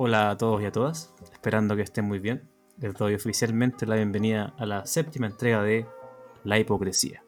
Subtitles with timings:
[0.00, 2.48] Hola a todos y a todas, esperando que estén muy bien.
[2.78, 5.88] Les doy oficialmente la bienvenida a la séptima entrega de
[6.44, 7.24] La hipocresía.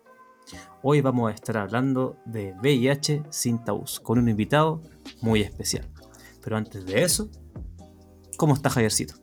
[0.80, 4.84] Hoy vamos a estar hablando de VIH sin tabús, con un invitado
[5.20, 5.90] muy especial.
[6.44, 7.28] Pero antes de eso,
[8.36, 9.14] ¿cómo está Javiercito?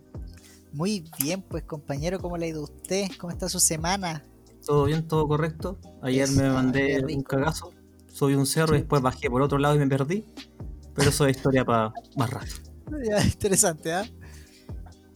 [0.74, 3.08] Muy bien, pues compañero, ¿cómo le ha ido a usted?
[3.18, 4.26] ¿Cómo está su semana?
[4.66, 5.08] ¿Todo bien?
[5.08, 5.80] ¿Todo correcto?
[6.02, 7.72] Ayer me mandé un cagazo,
[8.08, 10.26] subí un cerro y después bajé por otro lado y me perdí.
[10.94, 12.67] Pero eso es historia para más rato.
[13.10, 14.06] Ya, interesante, ¿ah?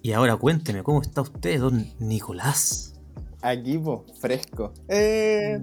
[0.01, 2.95] Y ahora cuénteme, ¿cómo está usted, don Nicolás?
[3.41, 4.73] Aquí, po, fresco.
[4.87, 5.59] Eh,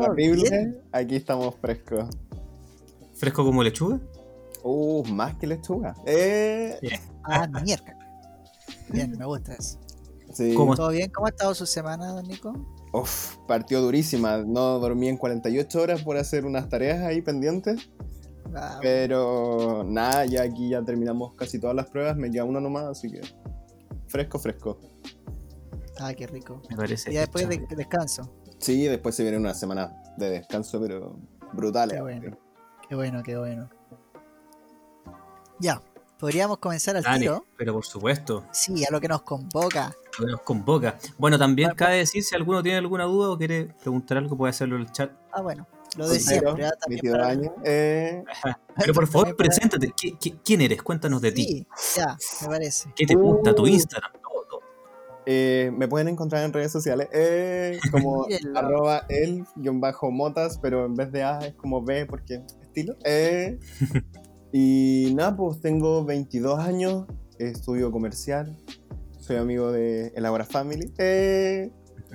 [0.00, 0.78] horrible, Bien.
[0.92, 2.08] aquí estamos frescos.
[3.14, 4.00] ¿Fresco como lechuga?
[4.62, 5.94] Uh, más que lechuga.
[6.06, 6.78] Eh,
[7.24, 7.94] Ah, mierda.
[8.90, 9.78] Bien, me gusta eso.
[10.32, 10.54] sí.
[10.54, 11.10] ¿Cómo ¿Todo bien?
[11.10, 12.52] ¿Cómo ha estado su semana, don Nico?
[12.92, 14.38] Uf, partió durísima.
[14.38, 17.90] No dormí en 48 horas por hacer unas tareas ahí pendientes.
[18.54, 22.16] Ah, Pero nada, ya aquí ya terminamos casi todas las pruebas.
[22.16, 23.20] Me queda una nomás, así que
[24.06, 24.78] fresco, fresco.
[26.00, 26.62] ah, qué rico.
[26.70, 27.10] Me parece.
[27.10, 28.32] Y ya después de descanso.
[28.58, 31.18] Sí, después se viene una semana de descanso, pero
[31.52, 31.90] brutal.
[31.90, 32.36] Qué bueno.
[32.88, 33.68] Qué bueno, qué bueno.
[35.60, 35.82] Ya,
[36.18, 37.44] podríamos comenzar al Dale, tiro.
[37.56, 39.94] pero por supuesto, Sí, a lo que nos convoca.
[40.18, 40.96] lo que nos convoca.
[41.18, 44.76] Bueno, también cabe decir, si alguno tiene alguna duda o quiere preguntar algo, puede hacerlo
[44.76, 45.10] en el chat.
[45.32, 45.66] Ah, bueno,
[45.96, 46.66] lo de siempre.
[46.66, 46.70] ¿ah?
[46.80, 47.52] También 22 para- años.
[47.64, 48.24] Eh,
[48.76, 49.88] Pero por favor, preséntate.
[49.88, 50.82] ¿Qui- qui- ¿Quién eres?
[50.82, 51.66] Cuéntanos de ti.
[51.96, 52.88] Ya, me parece.
[52.94, 53.54] ¿Qué te gusta?
[53.54, 53.66] ¿Tu Uh.
[53.66, 54.12] Instagram?
[54.22, 54.60] Todo, todo.
[55.26, 60.84] Eh, me pueden encontrar en redes sociales eh, como arroba el guion bajo motas, pero
[60.86, 62.96] en vez de A es como B porque estilo.
[63.04, 63.58] Eh,
[64.52, 67.06] y nada, pues tengo 22 años,
[67.38, 68.56] estudio comercial,
[69.20, 70.92] soy amigo de Elabora Family.
[70.98, 71.70] Eh,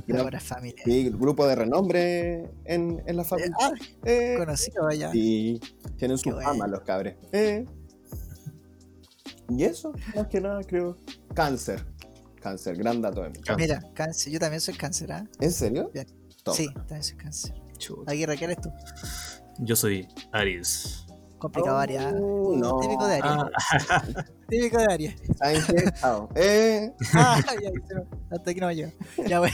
[0.07, 0.83] Y ahora familia.
[0.85, 3.55] y grupo de renombre en, en la familia.
[3.61, 3.71] Ah,
[4.05, 5.11] Eh, conocido allá.
[5.13, 5.59] y
[5.97, 6.67] tienen su fama bueno.
[6.67, 7.15] los cabres.
[7.31, 7.65] Eh,
[9.49, 10.97] y eso, más que nada, creo.
[11.33, 11.85] Cáncer.
[12.41, 13.39] Cáncer, gran dato de mí.
[13.57, 14.33] Mira, cáncer.
[14.33, 15.25] Yo también soy cáncer, ¿ah?
[15.39, 15.89] ¿En serio?
[15.93, 16.07] Bien.
[16.53, 17.53] Sí, también soy cáncer.
[17.77, 18.11] Chuta.
[18.11, 18.69] Aquí ¿qué eres tú?
[19.59, 21.05] Yo soy Aries.
[21.43, 22.07] Complicado Oh, área.
[22.07, 22.11] ¿ah?
[22.13, 22.79] no.
[22.79, 23.31] Típico de área.
[23.89, 24.03] Ah,
[24.47, 25.15] Típico de área.
[25.37, 25.91] ¿Saben qué?
[25.99, 26.29] Chao.
[26.35, 27.69] Eh, Ah, ya,
[28.31, 28.75] hasta aquí no me.
[29.27, 29.53] Ya, bueno,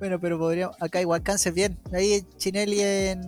[0.00, 0.76] bueno, pero podríamos.
[0.80, 1.78] Acá igual cáncer bien.
[1.92, 3.20] Ahí Chinelli en,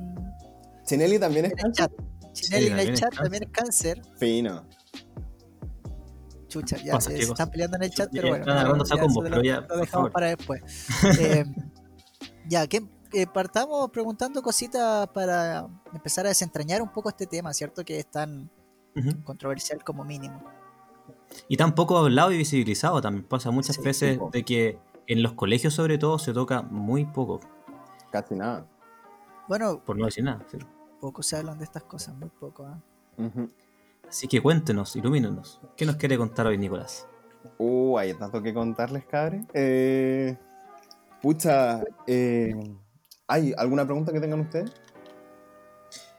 [0.85, 1.87] Chinelli también es cáncer.
[1.89, 1.93] chat.
[2.33, 4.03] Chinelli en el chat también es cáncer.
[4.19, 4.65] Fino.
[6.49, 7.31] Chucha, ya Pasa, se chicos.
[7.31, 8.43] están peleando en el chat, pero bueno.
[8.43, 10.63] están agarrándose a ya combos, eso pero lo- ya, Lo por dejamos para después.
[11.21, 11.45] Eh,
[12.49, 17.85] ya, que eh, partamos preguntando cositas para empezar a desentrañar un poco este tema, ¿cierto?
[17.85, 18.51] Que es tan
[19.25, 20.43] controversial como mínimo.
[21.49, 23.25] Y tan poco hablado y visibilizado también.
[23.27, 24.31] Pasa muchas Sí, veces tipo.
[24.31, 27.41] de que en los colegios sobre todo se toca muy poco,
[28.11, 28.67] Casi nada.
[29.49, 30.45] Bueno, por no decir nada.
[30.51, 30.59] ¿sí?
[31.01, 32.65] poco se hablan de estas cosas, muy poco.
[32.67, 32.79] ¿ah?
[34.09, 35.61] Así que cuéntenos, ilumínenos.
[35.77, 37.09] ¿Qué nos quiere contar hoy Nicolás?
[37.59, 39.45] Uh, hay tanto que contarles, cabres.
[39.55, 40.37] Eh,
[41.21, 42.55] pucha, eh,
[43.33, 44.71] ¿hay alguna pregunta que tengan ustedes?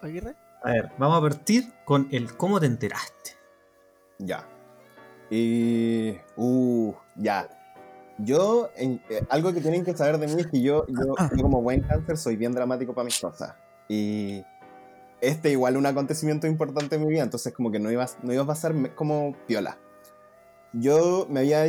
[0.01, 0.35] Aguirre.
[0.63, 3.31] A ver, vamos a partir con el cómo te enteraste.
[4.19, 4.47] Ya.
[5.29, 6.18] Y.
[6.35, 7.50] Uh, ya.
[8.19, 11.41] Yo, en- eh, algo que tienen que saber de mí es que yo, yo, yo
[11.44, 13.56] como buen cáncer, soy bien dramático para mis cosas.
[13.90, 14.44] Y
[15.22, 18.34] este igual un acontecimiento importante en mi vida, entonces como que no iba, a- no
[18.34, 19.78] iba a pasar como piola.
[20.73, 21.66] Yo me había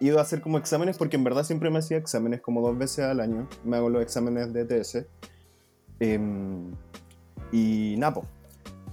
[0.00, 3.06] ido a hacer como exámenes porque en verdad siempre me hacía exámenes como dos veces
[3.06, 3.48] al año.
[3.64, 5.06] Me hago los exámenes de ETS.
[6.00, 6.72] Em,
[7.52, 8.24] y Napo.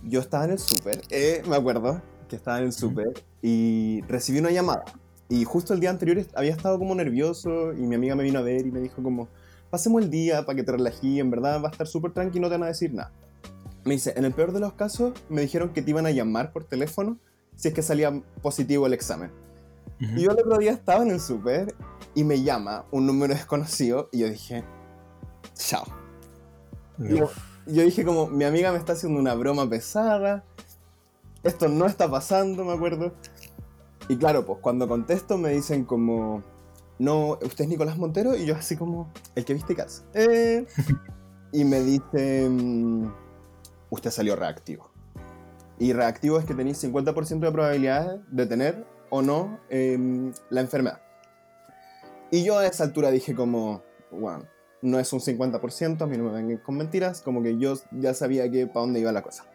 [0.03, 4.39] Yo estaba en el súper, eh, me acuerdo que estaba en el súper y recibí
[4.39, 4.83] una llamada.
[5.29, 8.41] Y justo el día anterior había estado como nervioso y mi amiga me vino a
[8.41, 9.27] ver y me dijo como,
[9.69, 12.47] pasemos el día para que te relají, en verdad va a estar súper tranquilo, no
[12.49, 13.11] te van a decir nada.
[13.83, 16.51] Me dice, en el peor de los casos, me dijeron que te iban a llamar
[16.53, 17.17] por teléfono
[17.55, 19.31] si es que salía positivo el examen.
[19.99, 21.73] Y yo el otro día estaba en el súper
[22.13, 24.63] y me llama un número desconocido y yo dije,
[25.55, 25.85] chao.
[26.99, 27.29] Yo,
[27.65, 30.43] yo dije como, mi amiga me está haciendo una broma pesada,
[31.43, 33.13] esto no está pasando, me acuerdo.
[34.09, 36.43] Y claro, pues cuando contesto me dicen como,
[36.99, 38.35] no, ¿usted es Nicolás Montero?
[38.35, 40.03] Y yo así como, el que viste casa.
[40.13, 40.65] Eh,
[41.51, 43.13] y me dicen,
[43.89, 44.91] usted salió reactivo.
[45.79, 51.01] Y reactivo es que tenéis 50% de probabilidades de tener o no em, la enfermedad.
[52.31, 54.45] Y yo a esa altura dije como, bueno,
[54.81, 58.13] no es un 50%, a mí no me vengan con mentiras, como que yo ya
[58.13, 59.45] sabía que para dónde iba la cosa.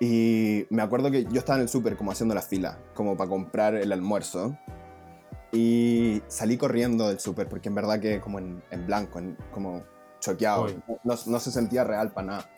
[0.00, 3.30] Y me acuerdo que yo estaba en el súper como haciendo la fila, como para
[3.30, 4.56] comprar el almuerzo.
[5.52, 9.84] Y salí corriendo del súper, porque en verdad que como en, en blanco, en- como
[10.18, 10.64] choqueado,
[11.26, 12.50] no se sentía real para nada.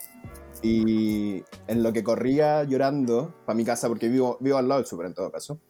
[0.64, 4.87] Y en lo que corría llorando para mi casa, porque vivo, vivo al lado del
[4.87, 5.61] súper en todo caso,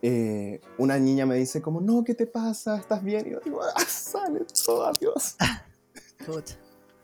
[0.00, 2.78] eh, una niña me dice como, no, ¿qué te pasa?
[2.78, 3.26] ¿Estás bien?
[3.26, 5.36] Y yo digo, ah, sale todo, adiós.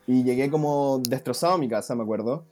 [0.06, 2.46] Y llegué como destrozado a mi casa, me acuerdo.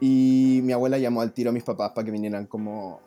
[0.00, 3.00] Y mi abuela llamó al tiro a mis papás para que vinieran como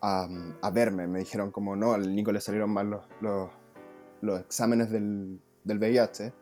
[0.00, 0.28] a,
[0.62, 1.08] a verme.
[1.08, 3.50] Me dijeron como, no, al Nico le salieron mal los, los,
[4.20, 6.32] los exámenes del, del VIH.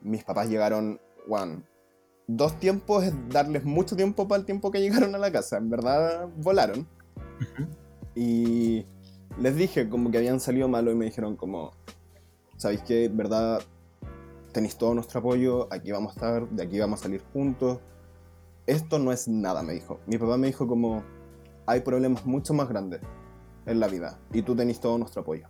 [0.00, 0.98] Mis papás llegaron,
[1.28, 1.62] one,
[2.28, 5.56] dos tiempos es darles mucho tiempo para el tiempo que llegaron a la casa.
[5.56, 6.86] En verdad, volaron.
[8.14, 8.84] Y
[9.40, 11.72] les dije como que habían salido malo y me dijeron como,
[12.56, 13.04] ¿sabéis qué?
[13.06, 13.60] En verdad,
[14.52, 17.78] tenéis todo nuestro apoyo, aquí vamos a estar, de aquí vamos a salir juntos.
[18.66, 20.00] Esto no es nada, me dijo.
[20.06, 21.02] Mi papá me dijo como,
[21.66, 23.00] hay problemas mucho más grandes
[23.66, 25.46] en la vida y tú tenés todo nuestro apoyo.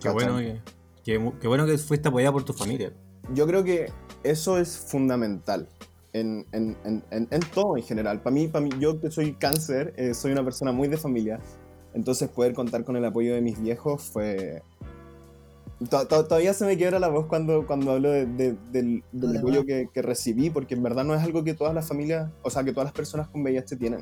[0.00, 0.60] Qué bueno, que,
[1.04, 2.92] que- qué bueno que fuiste apoyada por tu familia.
[3.32, 3.90] Yo creo que
[4.22, 5.66] eso es fundamental
[6.12, 8.20] en, en- en- en- todo en general.
[8.20, 11.40] Para mí, para mí, yo que soy cáncer, eh, soy una persona muy de familia.
[11.94, 14.62] Entonces poder contar con el apoyo de mis viejos fue...
[15.90, 19.36] To- to- Todavía se me quiebra la voz cuando, cuando hablo de- de- del, del
[19.38, 22.50] apoyo que, que recibí, porque en verdad no es algo que todas las familias, o
[22.50, 24.00] sea, que todas las personas con VIH tienen.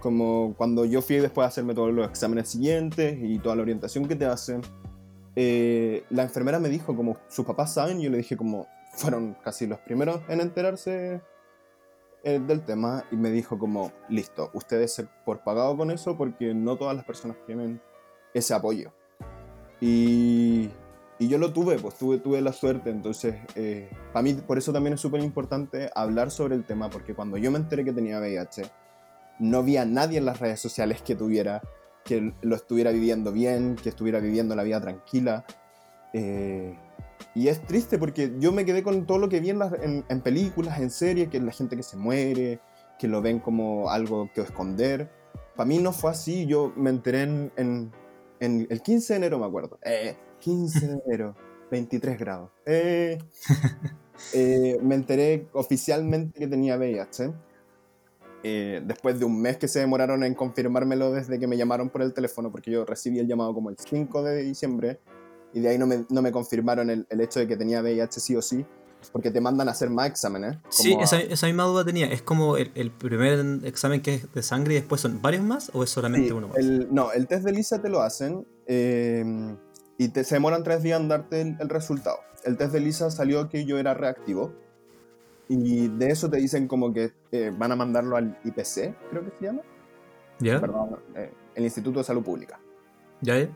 [0.00, 4.06] Como cuando yo fui después a hacerme todos los exámenes siguientes y toda la orientación
[4.06, 4.60] que te hacen,
[5.36, 9.66] eh, la enfermera me dijo como sus papás saben yo le dije como fueron casi
[9.66, 11.20] los primeros en enterarse
[12.24, 16.54] eh, del tema y me dijo como listo ustedes se por pagado con eso porque
[16.54, 17.80] no todas las personas tienen
[18.32, 18.92] ese apoyo
[19.78, 20.70] y,
[21.18, 23.36] y yo lo tuve pues tuve, tuve la suerte entonces
[24.12, 27.50] para mí por eso también es súper importante hablar sobre el tema porque cuando yo
[27.50, 28.62] me enteré que tenía VIH
[29.38, 31.60] no vi a nadie en las redes sociales que tuviera
[32.06, 35.44] que lo estuviera viviendo bien, que estuviera viviendo la vida tranquila.
[36.12, 36.74] Eh,
[37.34, 40.04] y es triste porque yo me quedé con todo lo que vi en, las- en-
[40.08, 42.60] en películas, en series, que es la gente que se muere,
[42.98, 45.10] que lo ven como algo que esconder.
[45.54, 47.92] Para mí no fue así, yo me enteré en, en-
[48.40, 49.78] en el 15 de enero, me acuerdo.
[49.82, 51.34] Eh, 15 de enero,
[51.70, 52.50] 23 grados.
[52.66, 53.18] Eh,
[54.34, 57.32] eh, me enteré oficialmente que tenía VIH.
[58.42, 62.02] Eh, después de un mes que se demoraron en confirmármelo desde que me llamaron por
[62.02, 65.00] el teléfono, porque yo recibí el llamado como el 5 de diciembre,
[65.52, 68.20] y de ahí no me, no me confirmaron el, el hecho de que tenía VIH
[68.20, 68.64] sí o sí,
[69.12, 70.58] porque te mandan a hacer más exámenes.
[70.68, 72.06] Sí, como a- esa, esa misma duda tenía.
[72.06, 75.70] ¿Es como el, el primer examen que es de sangre y después son varios más
[75.74, 76.58] o es solamente Sí, uno más?
[76.58, 79.24] el- no, el test de Lisa te lo hacen eh,
[79.98, 82.18] y te, se demoran tres días en darte el resultado.
[82.44, 84.52] El test de Lisa salió que yo era reactivo
[85.48, 89.30] y de eso te dicen como que eh, van a mandarlo al IPC, creo que
[89.38, 89.62] se llama,
[90.40, 90.60] ¿Ya?
[90.60, 92.60] perdón, eh, el Instituto de Salud Pública.
[93.22, 93.38] ¿Ya?
[93.38, 93.48] ya?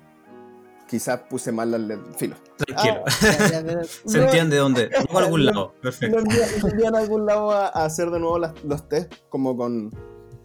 [0.89, 2.35] Quizás puse mal al filo.
[2.57, 3.05] Tranquilo.
[3.07, 4.91] Ah, Ya, Se entiende dónde.
[5.13, 5.73] Por algún lado.
[5.81, 6.19] Perfecto.
[6.19, 9.91] Lo envían a algún lado a, a hacer de nuevo las- los test, como con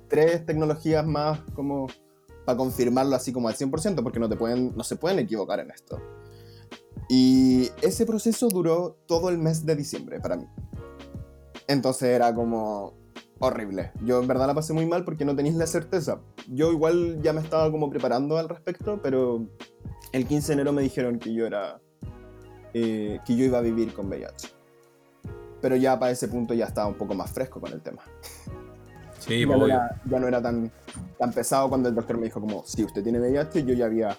[0.07, 1.87] tres tecnologías más, como
[2.45, 5.71] para confirmarlo así como al 100%, porque no, te pueden, no se pueden equivocar en
[5.71, 5.99] esto.
[7.09, 10.45] Y ese proceso duró todo el mes de diciembre para mí.
[11.67, 12.93] Entonces era como
[13.39, 13.91] horrible.
[14.03, 16.21] Yo en verdad la pasé muy mal porque no tenéis la certeza.
[16.47, 19.47] Yo igual ya me estaba como preparando al respecto, pero
[20.11, 21.81] el 15 de enero me dijeron que yo era...
[22.73, 24.55] eh, que yo iba a vivir con VIH
[25.65, 28.03] pero ya para ese punto ya estaba un poco más fresco con el tema.
[29.17, 29.73] Sí, ya, pues, no obvio.
[29.73, 30.71] era, ya no era tan,
[31.17, 34.15] tan pesado cuando el doctor me dijo como, si usted tiene VIH, yo ya había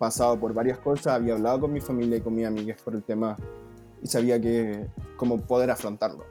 [0.00, 3.04] pasado por varias cosas, había hablado con mi familia y con mis amigas por el
[3.04, 3.36] tema
[4.02, 6.24] y sabía que cómo poder afrontarlo.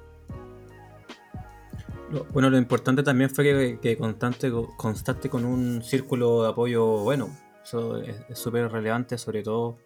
[2.12, 6.86] Lo- Bueno, lo importante también fue que, que constante, constante con un círculo de apoyo
[7.04, 7.30] bueno.
[7.64, 9.78] Eso es súper relevante, sobre todo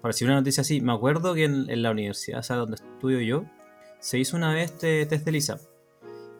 [0.00, 0.80] para recibir una noticia así.
[0.80, 3.44] Me acuerdo que en, en la universidad, o sea, donde estudio yo,
[4.00, 5.60] se hizo una vez este test de Lisa.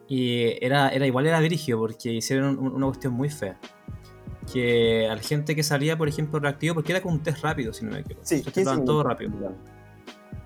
[0.08, 3.60] Y era, era igual era dirigio porque hicieron un- una cuestión muy fea.
[4.52, 7.72] Que a la gente que salía, por ejemplo, reactivo, porque era como un test rápido,
[7.72, 8.26] si no me equivoco.
[8.26, 9.30] Sí, Se 15 testaban todo rápido.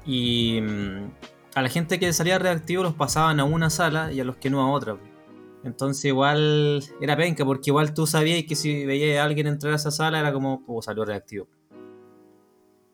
[0.04, 0.60] Y
[1.54, 4.50] a la gente que salía reactivo los pasaban a una sala y a los que
[4.50, 4.98] no a otra.
[5.64, 9.76] Entonces igual era penca, porque igual tú sabías que si veías a alguien entrar a
[9.76, 11.48] esa sala era como, oh, salió reactivo.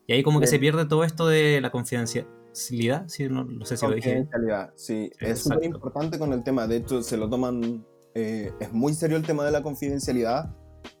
[0.07, 3.77] Y ahí como que se pierde todo esto de la confidencialidad, sí, no, no sé
[3.77, 4.09] si lo dije.
[4.09, 6.67] Confidencialidad, sí, Sí, es súper importante con el tema.
[6.67, 7.85] De hecho, se lo toman.
[8.13, 10.53] eh, es muy serio el tema de la confidencialidad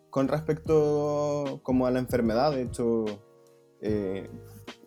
[0.09, 2.51] con respecto como a la enfermedad.
[2.51, 3.05] De hecho,
[3.81, 4.29] eh,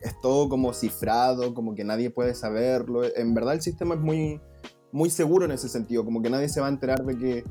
[0.04, 3.02] es todo como cifrado, como que nadie puede saberlo.
[3.16, 4.40] En verdad, el sistema es muy,
[4.92, 7.44] muy seguro en ese sentido, como que nadie se va a enterar de que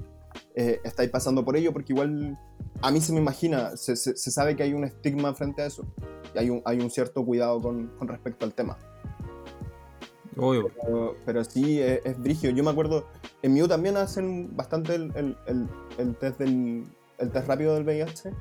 [0.56, 2.38] eh, estáis pasando por ello, porque igual
[2.82, 5.66] a mí se me imagina, se, se- se sabe que hay un estigma frente a
[5.66, 5.86] eso.
[6.34, 8.78] Y hay un, hay un cierto cuidado con, con respecto al tema.
[10.38, 10.72] Obvio.
[10.82, 12.50] Pero, pero sí, es, es brigio.
[12.50, 13.06] Yo me acuerdo,
[13.44, 15.70] en Mew también hacen bastante el, el- el-
[16.00, 16.86] el test del
[17.18, 18.32] el test rápido del VIH.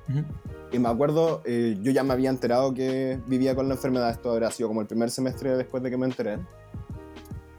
[0.72, 4.10] Y me acuerdo, eh, yo ya me había enterado que vivía con la enfermedad.
[4.10, 6.38] Esto habrá sido como el primer semestre después de que me enteré.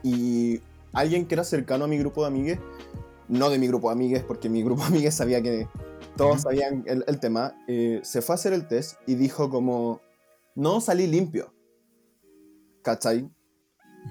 [0.01, 2.59] Y alguien que era cercano a mi grupo de amigues,
[3.27, 5.67] no de mi grupo de amigues, porque mi grupo de amigues sabía que
[6.17, 10.01] todos sabían el, el tema, eh, se fue a hacer el test y dijo como,
[10.55, 11.53] no salí limpio.
[12.81, 13.29] ¿Cachai?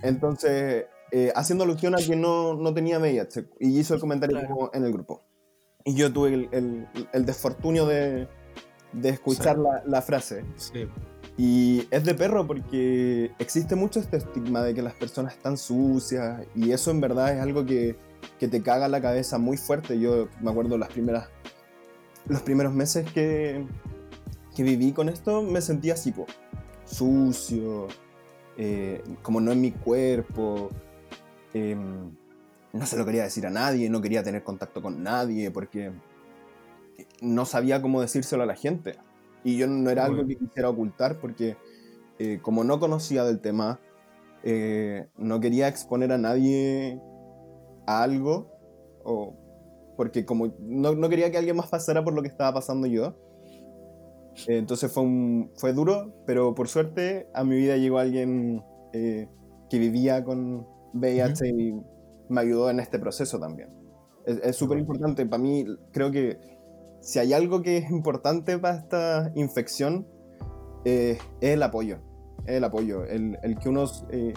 [0.02, 3.48] Entonces, eh, haciendo alusión a que no, no tenía VIH.
[3.60, 4.54] Y hizo el comentario Claro.
[4.54, 5.22] como en el grupo.
[5.84, 8.28] Y yo tuve el, el, el desfortunio de,
[8.92, 9.62] de escuchar Sí.
[9.62, 10.44] la, la frase.
[10.56, 10.86] Sí.
[11.38, 16.42] Y es de perro porque existe mucho este estigma de que las personas están sucias.
[16.54, 17.96] Y eso en verdad es algo que,
[18.38, 19.98] que te caga la cabeza muy fuerte.
[19.98, 21.28] Yo me acuerdo las primeras,
[22.26, 23.66] los primeros meses que,
[24.54, 26.26] que viví con esto, me sentía así, po,
[26.84, 27.88] sucio,
[28.58, 30.68] eh, como no en mi cuerpo.
[31.54, 32.10] em,
[32.72, 35.92] no se lo quería decir a nadie, no quería tener contacto con nadie porque
[37.20, 38.96] no sabía cómo decírselo a la gente.
[39.44, 41.56] Y yo no era algo que quisiera ocultar porque
[42.18, 43.80] eh, como no conocía del tema,
[44.44, 47.00] eh, no quería exponer a nadie
[47.86, 48.50] a algo
[49.04, 49.36] o
[49.96, 53.14] porque como no, no quería que alguien más pasara por lo que estaba pasando yo.
[54.48, 59.28] Eh, entonces fue, un, fue duro, pero por suerte a mi vida llegó alguien eh,
[59.68, 61.74] que vivía con VIH y
[62.32, 63.68] me ayudó en este proceso también.
[64.26, 65.26] Es súper importante.
[65.26, 66.38] Para mí, creo que
[67.00, 70.06] si hay algo que es importante para esta infección,
[70.84, 71.98] eh, es el apoyo.
[72.46, 73.04] Es el apoyo.
[73.04, 74.34] El, el que uno, eh,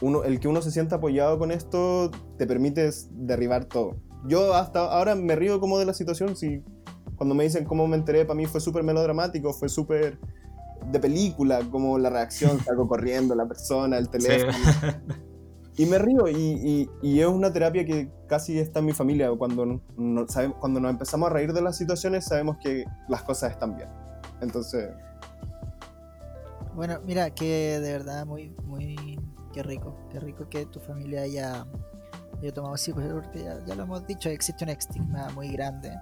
[0.00, 3.96] uno, el que uno se sienta apoyado con esto te permite derribar todo.
[4.26, 6.36] Yo hasta ahora me río como de la situación.
[6.36, 6.62] Si,
[7.16, 10.18] cuando me dicen cómo me enteré, para mí fue súper melodramático, fue súper
[10.90, 14.28] de película, como la reacción, salgo corriendo, la persona, el Sí.
[15.76, 19.30] Y me río, y, y- es una terapia que casi está en mi familia.
[19.36, 23.50] Cuando, no, sabe- cuando nos empezamos a reír de las situaciones, sabemos que las cosas
[23.52, 23.88] están bien.
[24.40, 24.90] Entonces,
[26.74, 29.18] Bueno, mira, que de verdad muy, muy,
[29.52, 31.66] qué rico, qué rico que tu familia haya,
[32.40, 35.92] haya tomado así, pues, porque ya, ya lo hemos dicho, existe un estigma muy grande,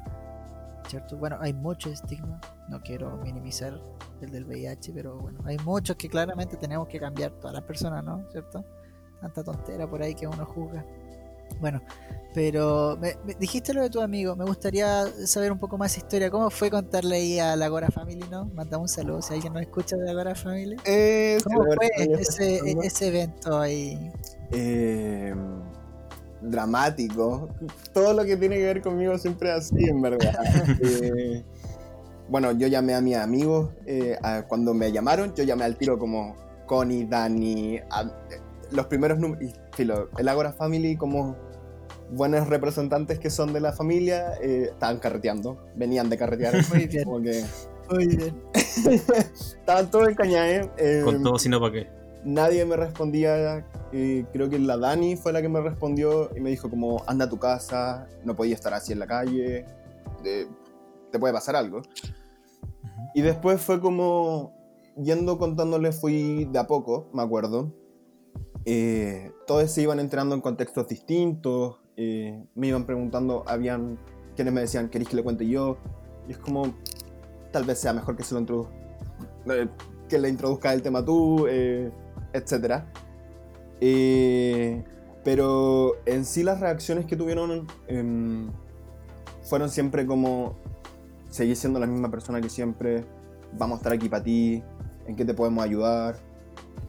[0.88, 1.16] ¿cierto?
[1.18, 3.78] Bueno, hay mucho estigma, no quiero minimizar
[4.22, 8.02] el del VIH, pero bueno, hay muchos que claramente tenemos que cambiar todas las personas,
[8.04, 8.24] ¿no?
[8.30, 8.64] ¿Cierto?
[9.22, 10.84] Tanta tontera por ahí que uno juzga.
[11.60, 11.80] Bueno,
[12.34, 16.30] pero me, me- dijiste lo de tu amigo, me gustaría saber un poco más historia.
[16.30, 18.46] ¿Cómo fue contarle ahí a la Agora Family, no?
[18.54, 20.76] Mandamos un saludo si alguien nos escucha de la Agora Family.
[20.84, 21.88] eh, ¿Cómo fue
[22.18, 24.10] ese, ese evento ahí?
[24.50, 25.34] Eh,
[26.40, 27.48] dramático.
[27.92, 30.34] Todo lo que tiene que ver conmigo siempre es así, en verdad.
[30.82, 31.44] Eh,
[32.28, 33.70] bueno, yo llamé a mis amigos.
[33.86, 34.16] eh,
[34.48, 36.34] cuando me llamaron, yo llamé al tiro como
[36.66, 38.10] Connie, Dani, a-
[38.72, 39.52] los primeros números.
[40.18, 41.36] El Agora Family, como
[42.10, 45.58] buenos representantes que son de la familia, eh, estaban carreteando.
[45.76, 46.54] Venían de carretear.
[46.74, 47.04] Muy bien.
[47.04, 47.44] como que
[47.90, 48.42] Muy bien.
[48.54, 50.70] estaban todos en Cañae.
[50.78, 51.88] eh, Con todo, sino para qué.
[52.24, 53.64] nadie me respondía.
[53.92, 57.24] eh, creo que la Dani fue la que me respondió y me dijo como, anda
[57.26, 59.66] a tu casa, no podía estar así en la calle,
[60.22, 61.82] te puede pasar algo.
[63.14, 64.54] Y después fue como,
[64.96, 67.72] yendo contándole, fui de a poco, me acuerdo.
[68.64, 73.98] Eh, todos se iban enterando en contextos distintos, eh, me iban preguntando, habían
[74.34, 75.76] quienes me decían, ¿queréis que le cuente yo?
[76.28, 76.74] Y es como,
[77.50, 78.74] tal vez sea mejor que se lo introduzca,
[80.08, 81.90] que le introduzca el tema tú, eh,
[82.32, 82.90] etcétera.
[83.80, 84.84] Eh,
[85.24, 88.50] pero en sí las reacciones que tuvieron em,
[89.42, 90.56] fueron siempre como,
[91.28, 93.04] seguís siendo la misma persona que siempre,
[93.58, 94.62] vamos a estar aquí para ti,
[95.06, 96.16] en qué te podemos ayudar.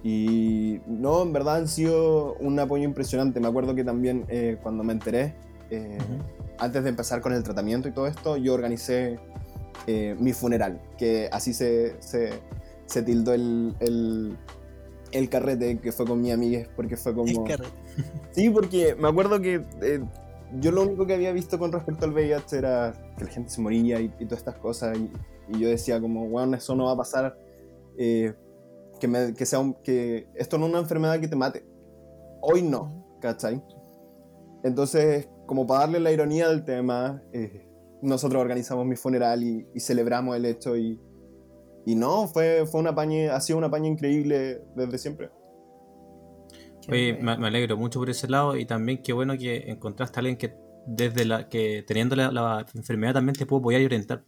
[0.03, 3.39] Y no, en verdad han sido un apoyo impresionante.
[3.39, 5.35] Me acuerdo que también eh, cuando me enteré,
[5.69, 5.97] eh,
[6.59, 9.17] antes de empezar con el tratamiento y todo esto, yo organicé
[9.87, 12.31] eh, mi funeral, que así se, se,
[12.85, 14.37] se tildó el, el,
[15.11, 17.29] el carrete que fue con mi amiga, porque fue como...
[17.29, 17.71] El carrete.
[18.31, 20.03] Sí, porque me acuerdo que eh,
[20.59, 23.61] yo lo único que había visto con respecto al VIH era que la gente se
[23.61, 25.11] moría y, y todas estas cosas, y,
[25.49, 27.37] y yo decía como, bueno, eso no va a pasar,
[27.97, 28.33] eh,
[29.03, 31.65] que, me- que, sea un- que esto no es una enfermedad que te mate.
[32.41, 33.61] Hoy no, ¿cachai?
[34.63, 37.67] Entonces, como para darle la ironía del tema, eh,
[38.01, 40.97] nosotros organizamos mi funeral y, y celebramos el hecho y,
[41.85, 45.31] y no, fue, fue una pañe, ha sido una paña increíble desde siempre.
[46.89, 50.21] Oye, me, me alegro mucho por ese lado y también qué bueno que encontraste a
[50.21, 50.55] alguien que
[50.87, 54.23] desde la que teniendo la, la enfermedad también te puede apoyar y orientar.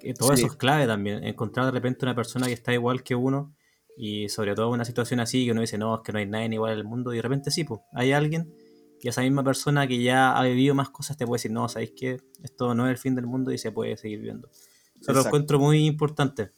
[0.00, 0.42] Que todo Sí.
[0.42, 3.54] eso es clave también, encontrar de repente una persona que está igual que uno
[4.00, 6.54] Y sobre todo una situación así que uno dice, no, es que no hay nadie
[6.54, 8.52] igual en el mundo, y de repente sí, pues, hay alguien
[9.00, 11.92] y esa misma persona que ya ha vivido más cosas te puede decir, no, ¿sabéis
[11.96, 14.48] que Esto no es el fin del mundo y se puede seguir viviendo.
[15.00, 16.50] Eso lo encuentro muy importante.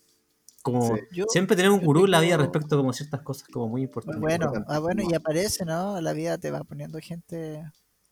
[0.62, 1.02] Como Sí.
[1.12, 4.20] Yo- siempre tener un gurú en la vida respecto como ciertas cosas como muy importantes.
[4.20, 4.72] Bueno, importante.
[4.74, 5.98] ah, bueno, y aparece, ¿no?
[6.02, 7.62] La vida te va poniendo gente.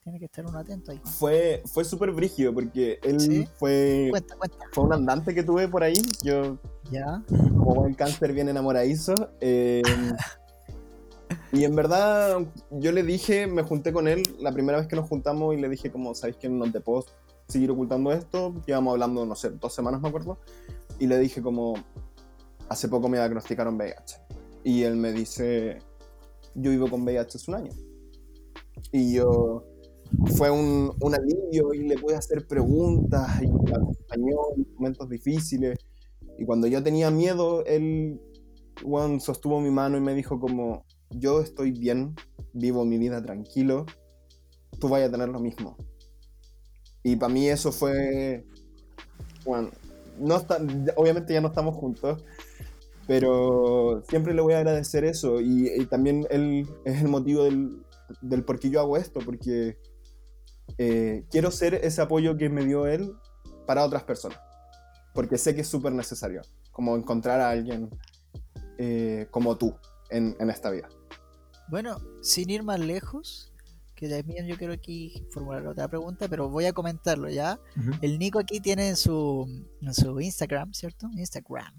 [0.02, 1.00] Tiene que estar uno atento ahí.
[1.04, 3.46] Fue, fue súper brígido porque él Sí.
[3.58, 4.56] fue, Cuenta, cuenta.
[4.72, 5.94] fue un andante que tuve por ahí.
[6.22, 6.58] Yo,
[6.90, 7.22] Ya.
[7.68, 9.14] Como buen cáncer bien enamoradizo.
[9.40, 9.82] eh,
[11.52, 15.08] y en verdad, yo le dije, me junté con él la primera vez que nos
[15.08, 17.04] juntamos y le dije como, ¿sabéis que no te puedo
[17.46, 18.54] seguir ocultando esto?
[18.66, 20.38] Llevamos hablando, no sé, dos semanas me acuerdo.
[20.98, 21.74] Y le dije como,
[22.68, 24.16] hace poco me diagnosticaron VIH.
[24.64, 25.78] Y él me dice,
[26.54, 27.72] yo vivo con VIH hace un año.
[28.92, 29.64] Y yo,
[30.36, 35.78] fue un, un alivio y le pude hacer preguntas y me acompañó en momentos difíciles.
[36.38, 38.20] Y cuando yo tenía miedo, él
[38.84, 42.14] weón, sostuvo mi mano y me dijo como, yo estoy bien,
[42.52, 43.86] vivo mi vida tranquilo,
[44.80, 45.76] tú vayas a tener lo mismo.
[47.02, 48.44] Y para mí eso fue,
[49.44, 49.70] bueno,
[50.18, 50.60] no está-
[50.96, 52.24] obviamente ya no estamos juntos,
[53.06, 57.82] pero siempre le voy a agradecer eso y, y también él es el motivo del,
[58.20, 59.78] del por qué yo hago esto, porque
[60.76, 63.12] eh, quiero ser ese apoyo que me dio él
[63.66, 64.38] para otras personas,
[65.18, 67.90] porque sé que es súper necesario, como encontrar a alguien
[68.78, 69.74] eh, como tú
[70.10, 70.88] en, en esta vida.
[71.68, 73.52] Bueno, sin ir más lejos,
[73.96, 77.58] que también yo quiero aquí formular otra pregunta, pero voy a comentarlo ya.
[78.00, 79.44] El Nico aquí tiene en su,
[79.80, 81.08] en su Instagram, ¿cierto?
[81.16, 81.74] Instagram.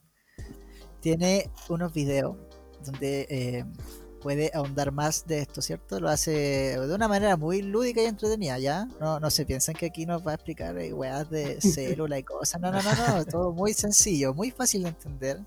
[0.99, 2.35] Tiene unos videos
[2.83, 3.65] donde eh,
[4.21, 5.99] puede ahondar más de esto, ¿cierto?
[5.99, 6.31] Lo hace
[6.79, 8.87] de una manera muy lúdica y entretenida, ¿ya?
[8.99, 12.23] No, no se piensan que aquí nos va a explicar eh, weas de célula y
[12.23, 12.59] cosas.
[12.61, 13.25] No, no, no, no.
[13.25, 15.39] Todo muy sencillo, muy fácil de entender.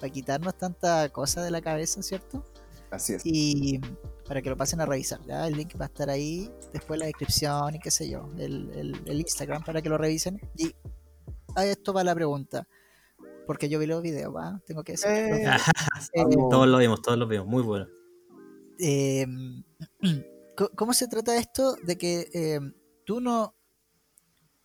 [0.00, 2.44] Para quitarnos tanta cosa de la cabeza, ¿cierto?
[2.90, 3.22] Así es.
[3.24, 3.80] y
[4.28, 5.20] para que lo pasen a revisar.
[5.26, 5.46] ¿ya?
[5.46, 9.00] El link va a estar ahí, después la descripción y qué sé yo, el, el-
[9.06, 10.40] el Instagram para que lo revisen.
[10.56, 10.74] Y
[11.54, 12.68] a esto va la pregunta,
[13.46, 14.60] porque yo vi los videos, ¿va?
[14.66, 15.16] Tengo que decirlo.
[15.16, 15.46] Eh,
[16.12, 16.24] Eh.
[16.50, 17.86] Todos lo vimos, todos lo vimos, muy bueno.
[18.80, 19.26] eh,
[20.56, 22.60] co- ¿Cómo se trata esto de que eh,
[23.04, 23.52] tú no...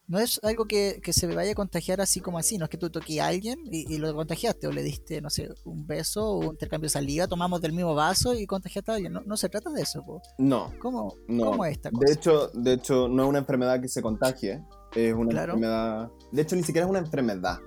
[0.08, 2.78] No es algo que, que se vaya a contagiar así como así, no es que
[2.78, 6.26] tú toques a alguien y, y lo contagiaste o le diste, no sé, un beso
[6.28, 9.14] o un intercambio de saliva, tomamos del mismo vaso y contagiaste a alguien.
[9.14, 10.22] No, no se trata de eso, po.
[10.38, 11.46] No, ¿Cómo, no.
[11.46, 12.06] ¿Cómo es esta cosa?
[12.06, 14.62] De hecho, de hecho, no es una enfermedad que se contagie,
[14.94, 15.54] es una Claro.
[15.54, 16.12] enfermedad...
[16.34, 17.60] De hecho, ni siquiera es una enfermedad,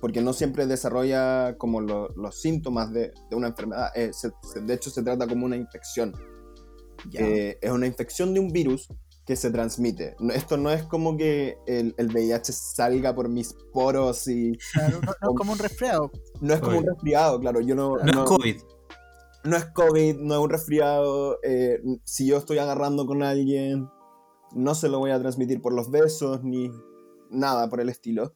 [0.00, 3.88] porque no siempre desarrolla como lo- los síntomas de, de una enfermedad.
[3.94, 6.12] Eh, se- se- de hecho, se trata como una infección.
[7.10, 7.20] Ya.
[7.20, 8.88] Eh, es una infección de un virus
[9.26, 10.14] que se transmite.
[10.20, 14.56] No- Esto no es como que el, el VIH salga por mis poros y...
[14.72, 16.10] Claro, no, no es como un resfriado.
[16.40, 17.60] No es como un resfriado, claro.
[17.60, 18.56] Yo no, No, es COVID.
[19.44, 21.38] no es COVID, no es un resfriado.
[21.42, 23.88] eh, si yo estoy agarrando con alguien,
[24.52, 26.70] no se lo voy a transmitir por los besos ni
[27.30, 28.34] nada por el estilo.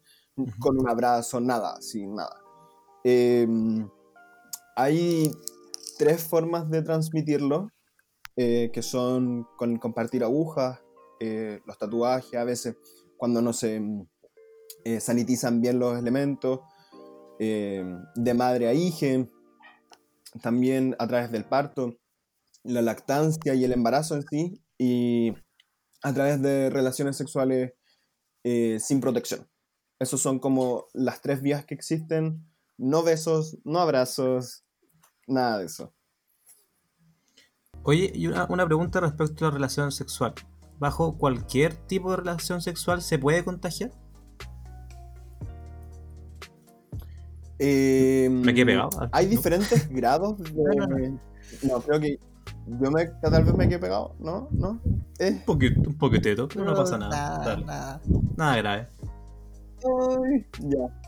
[0.58, 2.40] Con un abrazo, nada, sin nada.
[3.04, 3.46] Eh,
[4.76, 5.30] hay
[5.98, 7.70] tres formas de transmitirlo,
[8.36, 10.80] eh, que son con compartir agujas,
[11.20, 12.76] eh, los tatuajes, a veces
[13.16, 14.06] cuando no se mm,
[14.84, 16.60] eh, sanitizan bien los elementos,
[17.38, 19.28] eh, de madre a hija,
[20.42, 21.96] también a través del parto,
[22.62, 25.34] la lactancia y el embarazo en sí, y
[26.02, 27.74] a través de relaciones sexuales
[28.44, 29.46] eh, sin protección.
[30.00, 32.44] Esos son como las tres vías que existen.
[32.78, 34.64] No besos, no abrazos,
[35.26, 35.92] nada de eso.
[37.82, 40.34] Oye, y una, una pregunta respecto a la relación sexual.
[40.78, 43.90] ¿Bajo cualquier tipo de relación sexual se puede contagiar?
[47.58, 48.88] Eh, Me quedé pegado.
[49.12, 49.30] Hay no.
[49.30, 51.18] diferentes grados de...
[51.62, 52.18] No, creo que
[52.80, 54.48] yo me, tal vez me quedé pegado, ¿no?
[54.52, 54.80] ¿No?
[55.18, 57.10] Eh, Un poquito, un poquitito, pero no pasa nada.
[57.10, 57.64] Nada, Dale.
[57.66, 58.00] nada.
[58.36, 58.88] Nada grave.
[59.84, 61.00] Ay, ya.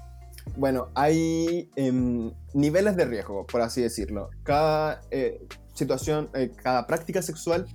[0.57, 4.31] Bueno, hay em, niveles de riesgo, por así decirlo.
[4.43, 5.41] Cada eh,
[5.75, 7.67] situación, eh, cada práctica sexual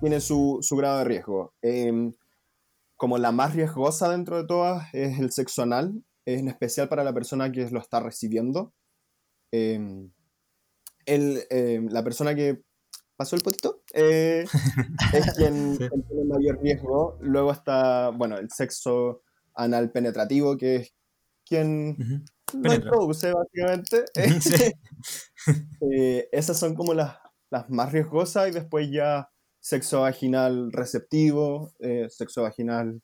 [0.00, 1.54] tiene su, su grado de riesgo.
[1.62, 2.14] Em,
[2.96, 7.12] como la más riesgosa dentro de todas es el sexo anal, en especial para la
[7.12, 8.72] persona que lo está recibiendo.
[9.50, 10.12] El,
[11.50, 12.62] em, la persona que
[13.16, 14.44] pasó el potito eh,
[15.14, 15.88] es quien, Sí.
[15.88, 17.18] quien tiene mayor riesgo.
[17.20, 19.22] Luego está, bueno, el sexo
[19.54, 20.94] anal penetrativo, que es
[21.46, 22.24] quien Ujú.
[22.58, 22.76] lo Penetra.
[22.76, 24.04] introduce básicamente.
[24.40, 24.72] Sí.
[25.80, 27.16] Eh, esas son como las,
[27.50, 29.28] las más riesgosas y después ya
[29.60, 33.02] sexo vaginal receptivo, eh, sexo vaginal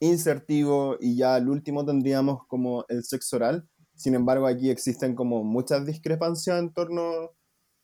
[0.00, 5.44] insertivo y ya al último tendríamos como el sexo oral, Sin embargo, aquí existen como
[5.44, 7.30] muchas discrepancias en torno,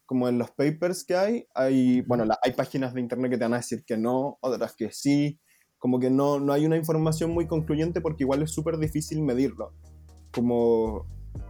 [0.07, 1.47] como en los papers que hay.
[1.55, 4.75] Hay, bueno, la- hay páginas de internet que te van a decir que no, otras
[4.77, 5.39] que sí.
[5.81, 9.73] Como que no, no hay una información muy concluyente porque igual es súper difícil medirlo.
[10.31, 11.07] Como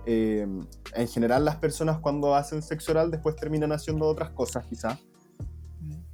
[0.07, 0.47] eh,
[0.95, 4.99] en general las personas cuando hacen sexo oral después terminan haciendo otras cosas quizás.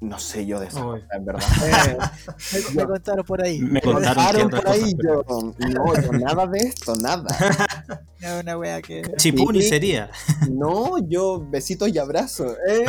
[0.00, 1.42] No sé yo de eso, en verdad.
[2.52, 3.61] Eh, Me, me contaron por ahí.
[3.61, 4.50] Me contaron.
[4.50, 7.26] Por ahí, cosas, yo, no, yo nada de esto, nada.
[8.20, 9.02] Es una wea que.
[9.16, 10.11] Chipuni sería.
[10.50, 12.57] No, yo besitos y abrazos.
[12.68, 12.87] ¿eh?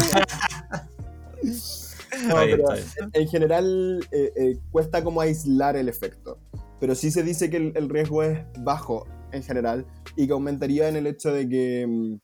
[2.26, 2.82] No, bien, pero
[3.14, 6.40] en general eh, eh, cuesta como aislar el efecto.
[6.80, 10.90] Pero sí se dice que el, el riesgo es bajo en general y que aumentaría
[10.90, 12.16] en el hecho de que mm,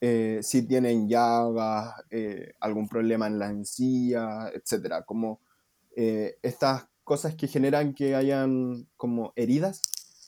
[0.00, 5.40] eh, si tienen llagas, eh, algún problema en la encía, etcétera, como
[5.96, 9.80] eh, estas cosas que generan que hayan como heridas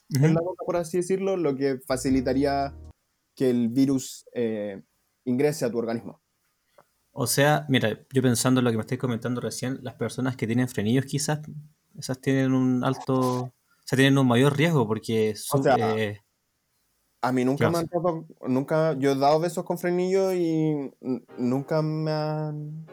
[0.09, 2.73] en la boca, por así decirlo, lo que facilitaría
[3.35, 4.81] que el virus eh,
[5.25, 6.21] ingrese a tu organismo.
[7.19, 10.45] O sea, mira, yo pensando en lo que me estáis comentando recién, las personas que
[10.45, 11.39] tienen frenillos quizás,
[11.97, 13.51] esas tienen un alto, o
[13.85, 16.21] sea, tienen un mayor riesgo porque su- O sea, eh,
[17.23, 20.91] A mí nunca ¿Qué me han dado, nunca, yo he dado besos con frenillo y
[21.39, 22.85] nunca me han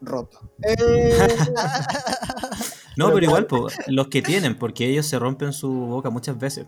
[0.00, 0.38] roto.
[0.62, 0.74] Eh,
[2.96, 3.46] no, pero pero igual,
[3.88, 6.66] los que tienen, porque ellos se rompen su boca muchas veces.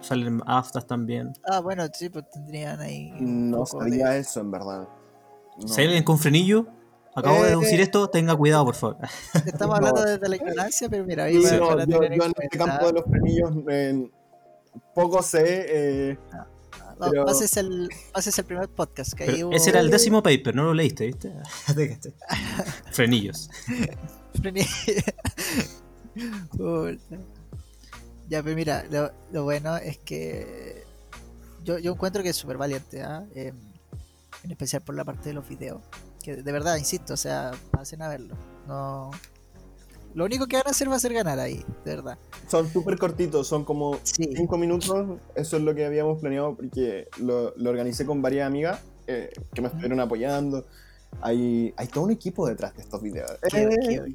[0.00, 1.32] Salen aftas también.
[1.44, 3.12] Ah, bueno, sí, pues tendrían ahí.
[3.18, 4.86] no sabía de- eso, en verdad.
[5.60, 5.68] No.
[5.68, 6.66] Si hay alguien con frenillo,
[7.14, 7.50] acabo de Eh.
[7.50, 8.96] deducir esto, tenga cuidado, por favor.
[9.46, 9.86] Estamos No.
[9.86, 12.30] hablando desde la ignorancia, pero mira, ahí Sí, para, no, para yo, tener yo en
[12.30, 12.66] este cuenta.
[12.66, 14.10] campo de los frenillos eh,
[14.94, 15.42] poco sé.
[15.68, 16.18] eh,
[17.00, 20.22] No, pero- pases el, pases el primer podcast que ahí hubo- ese era el décimo
[20.22, 21.32] paper, no lo leíste, ¿viste?
[21.76, 22.12] Te caché.
[22.92, 23.50] Frenillos.
[28.28, 30.84] Ya, pero mira, lo, lo bueno es que
[31.64, 33.24] yo, yo encuentro que es súper valiente, ¿ah?
[34.44, 35.82] En especial por la parte de los videos.
[36.22, 38.36] Que de verdad, insisto, o sea, pasen a verlo.
[38.66, 39.10] No,
[40.14, 42.18] lo único que van a hacer va a ser ganar ahí, de verdad.
[42.48, 45.18] son súper cortitos, son como Sí, 5 minutos.
[45.34, 49.62] Eso es lo que habíamos planeado porque lo, lo organicé con varias amigas eh, que
[49.62, 50.66] me estuvieron apoyando.
[51.20, 53.30] Hay, hay todo un equipo detrás de estos videos.
[53.50, 54.14] qué- Eh, qué-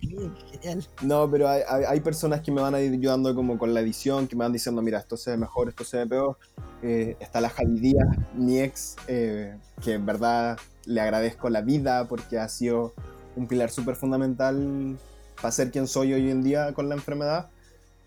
[0.51, 0.87] qué genial.
[1.03, 4.35] No, pero hay, hay- hay personas que me van ayudando como con la edición, que
[4.35, 6.37] me van diciendo, mira, esto se ve mejor, esto se ve peor.
[6.81, 12.07] Eh, está la Javi Díaz, mi ex, eh, que en verdad le agradezco la vida
[12.07, 12.93] porque ha sido
[13.35, 14.97] un pilar súper fundamental
[15.35, 17.49] para ser quien soy hoy en día con la enfermedad.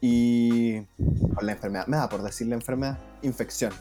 [0.03, 0.81] Y
[1.35, 3.72] con la enfermedad, me da por decir la enfermedad, infección.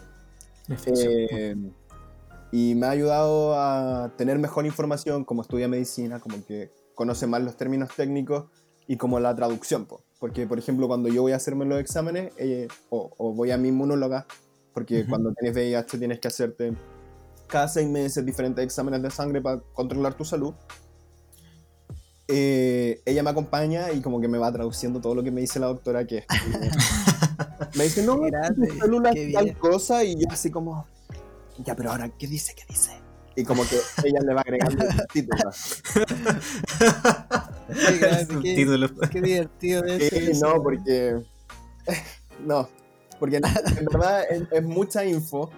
[1.32, 1.56] Eh,
[2.52, 7.42] y me ha ayudado a tener mejor información como estudia medicina, como que conoce más
[7.44, 8.46] los términos técnicos
[8.88, 9.86] y como la traducción.
[9.86, 10.04] po.
[10.20, 13.58] Porque, por ejemplo, cuando yo voy a hacerme los exámenes eh, o, o voy a
[13.58, 14.26] mi inmunóloga,
[14.74, 15.10] porque Ujú.
[15.10, 16.74] cuando tienes VIH tienes que hacerte
[17.48, 20.54] cada seis meses diferentes exámenes de sangre para controlar tu salud.
[22.28, 25.60] eh, ella me acompaña y como que me va traduciendo todo lo que me dice
[25.60, 26.26] la doctora, que es
[27.76, 30.86] me dice, no, grande, tu célula qué es tal cosa, y yo así como,
[31.66, 32.54] ya, pero ahora, ¿qué dice?
[32.56, 32.92] ¿Qué dice?
[33.36, 35.82] Y como que ella le va agregando títulos.
[38.42, 38.90] Qué Título.
[39.12, 41.22] Qué divertido de Sí, no, porque.
[42.46, 42.70] No,
[43.20, 45.50] porque en, en verdad es, es mucha info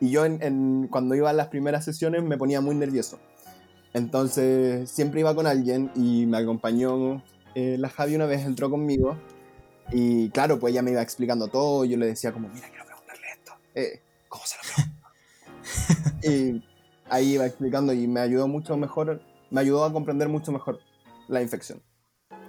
[0.00, 3.18] y yo en, en- cuando iba a las primeras sesiones me ponía muy nervioso.
[3.92, 7.22] Entonces siempre iba con alguien y me acompañó
[7.54, 9.16] eh, la Javi una vez, entró conmigo
[9.92, 13.26] y claro, pues ella me iba explicando todo, yo le decía como, mira, quiero preguntarle
[13.32, 14.93] esto, eh, ¿cómo se lo pregunto?
[16.24, 16.62] Y
[17.08, 20.80] ahí iba explicando y me ayudó mucho mejor, me ayudó a comprender mucho mejor
[21.28, 21.80] la infección.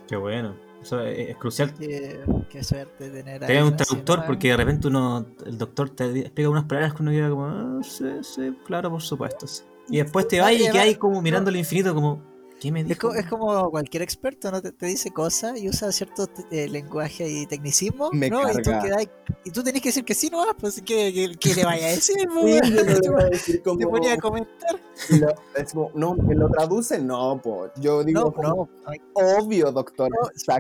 [0.08, 0.56] Qué bueno.
[0.82, 1.74] Eso es, es crucial.
[1.74, 5.90] Qué, qué suerte tener a Tener un así, traductor porque de repente uno, el doctor
[5.90, 9.48] te explica unas palabras que uno queda como, ah, sí, sí, claro, por supuesto.
[9.48, 9.64] sí".
[9.90, 12.22] Y después te vas y que hay como mirando al infinito como,
[12.60, 13.14] ¿qué me Es, dijo?
[13.14, 14.62] es como cualquier experto, ¿no?
[14.62, 18.42] Te, te dice cosas y usa ciertos eh, lenguaje y tecnicismo, Me ¿no?
[18.52, 18.82] Y tú, carga.
[18.84, 19.10] quedás-
[19.44, 22.16] y tú tenés que decir que sí, no, pues ¿qué, qué, le vaya a decir?
[22.26, 22.26] Sí,
[23.02, 24.80] te, voy a decir como- te ponía a comentar.
[25.10, 27.00] y lo- es como, no, ¿me lo traduce?
[27.00, 27.68] No, po.
[27.80, 28.68] Yo digo, No,
[29.14, 30.10] obvio, doctor.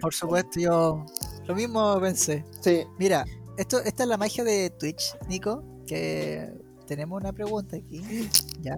[0.02, 1.06] por supuesto, yo
[1.46, 2.44] lo mismo pensé.
[2.62, 3.26] Sí, Mira,
[3.58, 6.52] esto, esta es la magia de Twitch, Nico, que
[6.88, 8.30] tenemos una pregunta aquí.
[8.62, 8.76] Ya.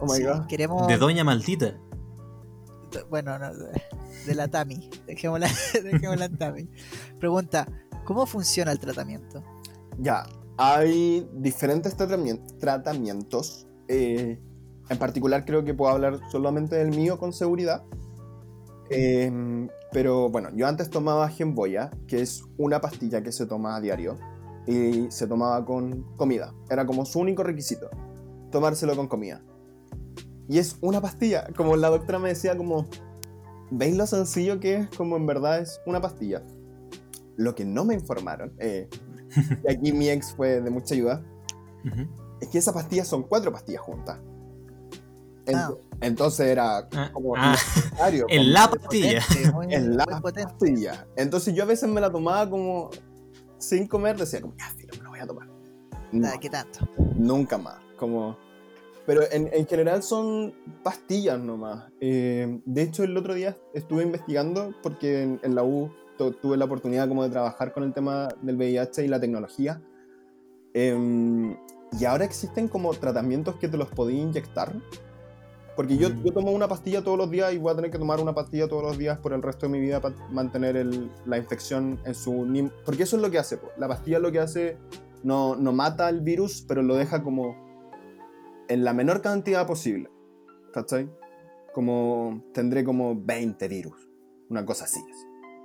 [0.00, 0.46] oh my Sí, god.
[0.46, 0.86] Queremos.
[0.88, 1.78] De doña maldita.
[3.10, 4.90] Bueno, no, de, la Tami.
[5.06, 5.48] Dejémosla,
[5.82, 6.68] dejémosla en Tami.
[7.20, 7.66] Pregunta:
[8.04, 9.42] ¿Cómo funciona el tratamiento?
[9.98, 10.26] Ya,
[10.58, 13.66] hay diferentes tratami- tratamientos.
[13.88, 14.40] eh,
[14.88, 17.82] en particular creo que puedo hablar solamente del mío con seguridad.
[18.90, 23.80] Eh, pero bueno, yo antes tomaba Gemboya, que es una pastilla que se toma a
[23.80, 24.16] diario.
[24.68, 26.52] y se tomaba con comida.
[26.68, 27.88] Era como su único requisito,
[28.50, 29.40] tomárselo con comida.
[30.48, 32.86] Y es una pastilla, como la doctora me decía, como,
[33.70, 34.88] ¿veis lo sencillo que es?
[34.96, 36.42] Como en verdad es una pastilla.
[37.36, 38.88] Lo que no me informaron, eh,
[39.64, 41.22] y aquí mi ex fue de mucha ayuda,
[41.84, 42.06] Ujú.
[42.40, 44.18] es que esas pastillas son cuatro pastillas juntas.
[45.46, 45.70] Ent- Ah.
[46.02, 49.20] Entonces era Ah, como ah, innecesario, en como la pastilla.
[49.52, 50.42] Potente, en la potente.
[50.50, 51.06] pastilla.
[51.16, 52.90] Entonces yo a veces me la tomaba como
[53.58, 55.48] sin comer, decía como, ya, filo, me la voy a tomar.
[56.12, 56.80] No, Ah, ¿Qué tanto?
[57.16, 57.78] nunca más.
[57.98, 58.36] Como...
[59.06, 61.84] Pero en, en general son pastillas nomás.
[62.00, 66.56] Eh, de hecho, el otro día estuve investigando porque en, en la U tu- tuve
[66.56, 69.80] la oportunidad como de trabajar con el tema del VIH y la tecnología.
[70.74, 71.56] Em,
[71.98, 74.74] y ahora existen como tratamientos que te los podías inyectar.
[75.76, 76.24] Porque yo, Mm.
[76.24, 78.66] yo tomo una pastilla todos los días y voy a tener que tomar una pastilla
[78.66, 82.14] todos los días por el resto de mi vida para mantener el- la infección en
[82.14, 82.46] su...
[82.84, 83.58] Porque eso es lo que hace.
[83.76, 84.78] La pastilla lo que hace
[85.22, 87.65] no, no mata el virus, pero lo deja como
[88.68, 90.10] en la menor cantidad posible.
[90.72, 91.10] ¿Cachai?
[91.74, 94.08] Como tendré como 20 virus.
[94.48, 95.00] Una cosa así.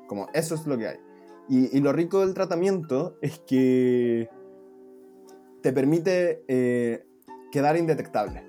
[0.08, 0.98] Como eso es lo que hay.
[1.50, 4.30] Y, y lo rico del tratamiento es que
[5.62, 7.06] te permite eh,
[7.52, 8.44] quedar indetectable.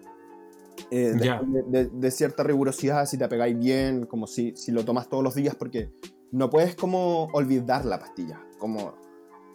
[0.91, 1.43] Eh, de, Ya.
[1.43, 5.23] de- de- de cierta rigurosidad, si te pegáis bien, como si, si lo tomas todos
[5.25, 5.91] los días, porque
[6.31, 8.41] no puedes como olvidar la pastilla.
[8.59, 8.95] Como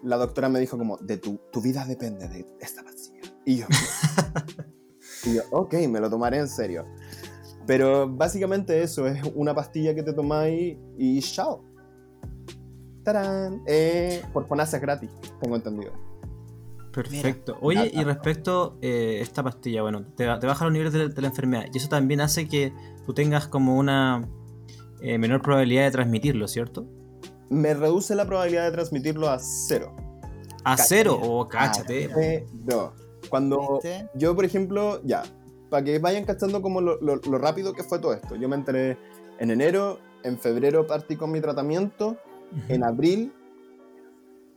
[0.03, 3.21] la doctora me dijo como, de tu, tu vida depende de esta pastilla.
[3.45, 3.65] Y yo,
[5.25, 6.85] y yo, ok, me lo tomaré en serio.
[7.65, 11.63] Pero básicamente eso, es una pastilla que te tomáis y chao.
[13.03, 13.61] ¡Tarán!
[13.65, 15.09] Eh, por es gratis,
[15.41, 15.91] tengo entendido.
[16.91, 17.57] Perfecto.
[17.61, 21.27] Oye, y respecto eh, esta pastilla, bueno, te, te baja los niveles de, de la
[21.27, 22.73] enfermedad y eso también hace que
[23.05, 24.27] tú tengas como una
[25.01, 26.87] eh, menor probabilidad de transmitirlo, ¿cierto?
[27.49, 29.95] Me reduce la probabilidad de transmitirlo a cero.
[30.63, 30.87] A Cáchate.
[30.87, 32.09] cero, o cáchate.
[32.13, 32.93] Cero.
[33.29, 34.09] Cuando ¿Viste?
[34.13, 35.23] yo, por ejemplo, ya,
[35.69, 38.35] para que vayan cachando como lo, lo- lo rápido que fue todo esto.
[38.35, 38.97] Yo me enteré
[39.39, 42.17] en enero, en febrero partí con mi tratamiento,
[42.51, 43.33] Ujú, en abril,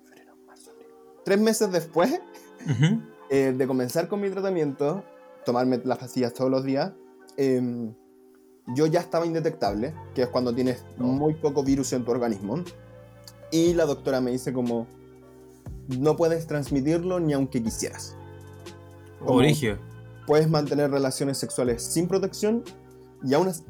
[0.05, 0.87] febrero, marzo, abril.
[1.25, 2.21] tres meses después
[2.65, 3.01] ujú.
[3.31, 5.03] eh, de comenzar con mi tratamiento,
[5.45, 6.93] tomarme las pastillas todos los días,
[7.37, 7.93] em,
[8.77, 12.63] yo ya estaba indetectable, que es cuando tienes muy poco virus en tu organismo.
[13.51, 14.87] Y la doctora me dice como,
[15.99, 18.17] no puedes transmitirlo ni aunque quisieras.
[19.27, 19.79] Origio.
[20.27, 22.63] puedes mantener relaciones sexuales sin protección
[23.25, 23.65] y aún así...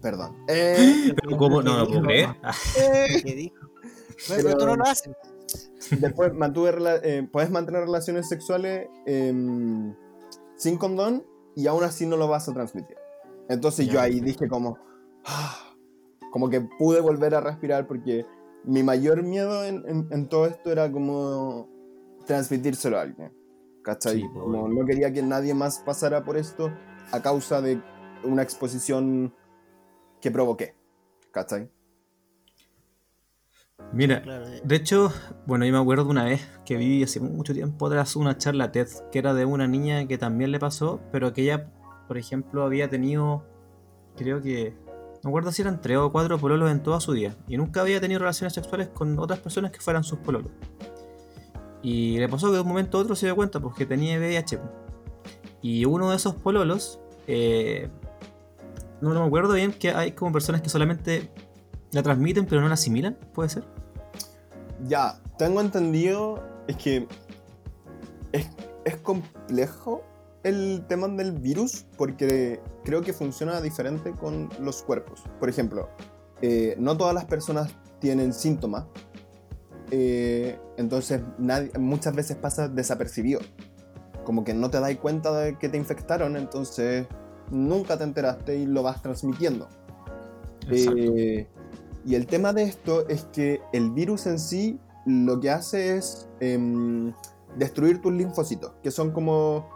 [0.00, 0.36] Perdón.
[0.48, 1.62] Eh, Pero ¿cómo?
[1.62, 2.28] No lo puedo creer.
[2.80, 3.56] Eh, ¿Qué dijo?
[4.28, 5.12] Pero, pero tú no lo haces.
[6.00, 9.94] Después mantuve eh, puedes mantener relaciones sexuales em,
[10.56, 11.24] sin condón
[11.56, 12.96] y aún así no lo vas a transmitir.
[13.48, 14.78] Entonces Ya, yo ahí dije como,
[15.26, 15.74] ah,
[16.32, 18.24] como que pude volver a respirar porque
[18.64, 21.68] mi mayor miedo en, en- en todo esto era como
[22.26, 23.30] transmitírselo a alguien.
[23.84, 24.20] ¿Cachai?
[24.20, 26.72] Sí, pues, como no quería que nadie más pasara por esto
[27.12, 27.80] a causa de
[28.24, 29.34] una exposición
[30.20, 30.74] que provoqué.
[31.30, 31.70] ¿Cachai?
[33.92, 35.12] Mira, eh, de hecho,
[35.46, 38.72] bueno, yo me acuerdo de una vez que vi hace mucho tiempo atrás una charla
[38.72, 41.70] TED que era de una niña que también le pasó, pero que ella,
[42.08, 43.44] por ejemplo, había tenido,
[44.16, 44.74] creo que,
[45.22, 47.82] no me acuerdo si eran tres o cuatro pololos en toda su vida, y nunca
[47.82, 50.50] había tenido relaciones sexuales con otras personas que fueran sus pololos.
[51.84, 54.18] Y le pasó que de un momento a otro se dio cuenta pues, que tenía
[54.18, 54.56] VIH.
[54.56, 54.70] pues.
[55.60, 57.90] Y uno de esos pololos, eh,
[59.00, 61.30] no, no me acuerdo bien, que hay como personas que solamente
[61.92, 63.64] la transmiten pero no la asimilan, ¿puede ser?
[64.86, 67.06] Ya, tengo entendido, es que
[68.32, 68.48] es,
[68.84, 70.02] es complejo
[70.42, 75.22] el tema del virus porque creo que funciona diferente con los cuerpos.
[75.38, 75.88] Por ejemplo,
[76.42, 78.84] eh, no todas las personas tienen síntomas,
[79.90, 83.40] eh, entonces nadie- muchas veces pasa desapercibido.
[84.24, 87.06] Como que no te das cuenta de que te infectaron, entonces
[87.50, 89.68] nunca te enteraste y lo vas transmitiendo.
[90.70, 91.46] Eh,
[92.06, 96.28] y el tema de esto es que el virus en sí lo que hace es
[96.40, 97.12] em,
[97.58, 99.68] destruir tus linfocitos, que son como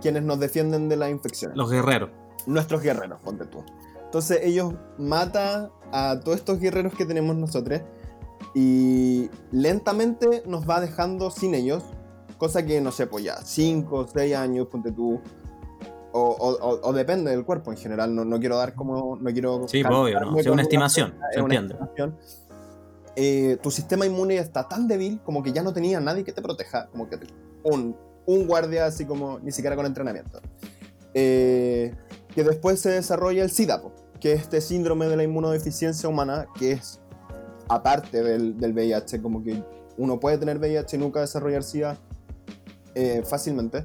[0.00, 1.56] quienes nos defienden de las infecciones.
[1.56, 2.10] Los guerreros.
[2.46, 3.64] Nuestros guerreros, ponte tú.
[4.04, 7.80] Entonces ellos matan a todos estos guerreros que tenemos nosotros
[8.54, 11.82] y lentamente nos va dejando sin ellos,
[12.38, 15.20] cosa que no sé, pues ya 5 o 6 años, ponte tú.
[16.12, 19.16] O, o- o- depende del cuerpo en general, no, no quiero dar como.
[19.16, 20.38] No quiero Sí, obvio, ¿no?
[20.38, 21.74] Es una estimación, se es una entiende.
[21.74, 22.16] estimación.
[23.16, 26.40] Eh, tu sistema inmune está tan débil como que ya no tenía nadie que te
[26.42, 27.26] proteja, como que te-
[27.64, 27.94] un,
[28.26, 30.40] un guardia así como ni siquiera con entrenamiento.
[31.14, 31.94] Eh,
[32.34, 33.82] que después se desarrolla el SIDA,
[34.20, 37.00] que es este síndrome de la inmunodeficiencia humana, que es
[37.68, 39.62] aparte del, del VIH, como que
[39.98, 41.96] uno puede tener VIH y nunca desarrollar SIDA
[42.94, 43.84] eh, fácilmente,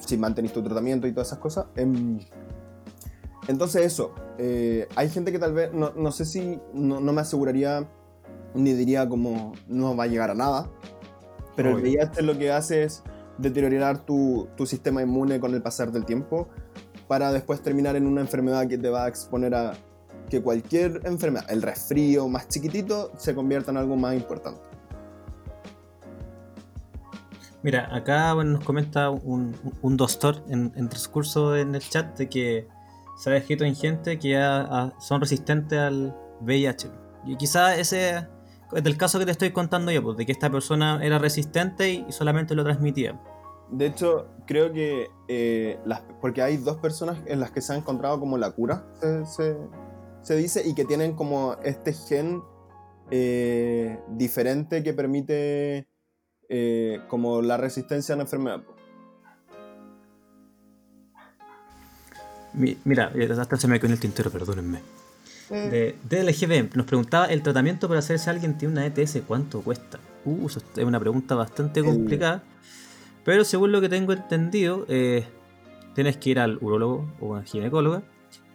[0.00, 1.66] si mantenís tu tratamiento y todas esas cosas.
[1.76, 2.18] Em,
[3.48, 7.20] entonces eso, eh, hay gente que tal vez, no, no sé si, no, no me
[7.20, 7.88] aseguraría
[8.54, 10.70] ni diría como no va a llegar a nada,
[11.56, 11.82] pero el.
[11.82, 13.02] VIH lo que hace es
[13.38, 16.48] deteriorar tu, tu sistema inmune con el pasar del tiempo
[17.06, 19.74] para después terminar en una enfermedad que te va a exponer a
[20.28, 24.60] que cualquier enfermedad, el resfrío más chiquitito, se convierta en algo más importante.
[27.62, 32.28] Mira, acá bueno, nos comenta un, un doctor en, en transcurso en el chat de
[32.28, 32.68] que
[33.16, 36.88] se ha escrito en gente que ya, ah, son resistentes al VIH.
[37.26, 38.28] Y quizá ese
[38.72, 41.90] es del caso que te estoy contando yo, pues, de que esta persona era resistente
[41.90, 43.20] y, y solamente lo transmitía.
[43.70, 47.76] De hecho, creo que eh, las, porque hay dos personas en las que se ha
[47.76, 49.56] encontrado como la cura, se, se-
[50.28, 52.42] se dice, y que tienen como este gen
[53.10, 55.88] eh, diferente que permite
[56.50, 58.60] eh, como la resistencia a la enfermedad.
[62.52, 64.80] Mi- Mira, eh, hasta se me quedó en el tintero, perdónenme.
[65.50, 69.98] De DLGB nos preguntaba, ¿el tratamiento para hacerse alguien tiene una ETS cuánto cuesta?
[70.26, 72.42] Uh, es una pregunta bastante complicada.
[73.24, 75.24] Pero según lo que tengo entendido, eh,
[75.94, 78.02] tienes que ir al urólogo o a ginecóloga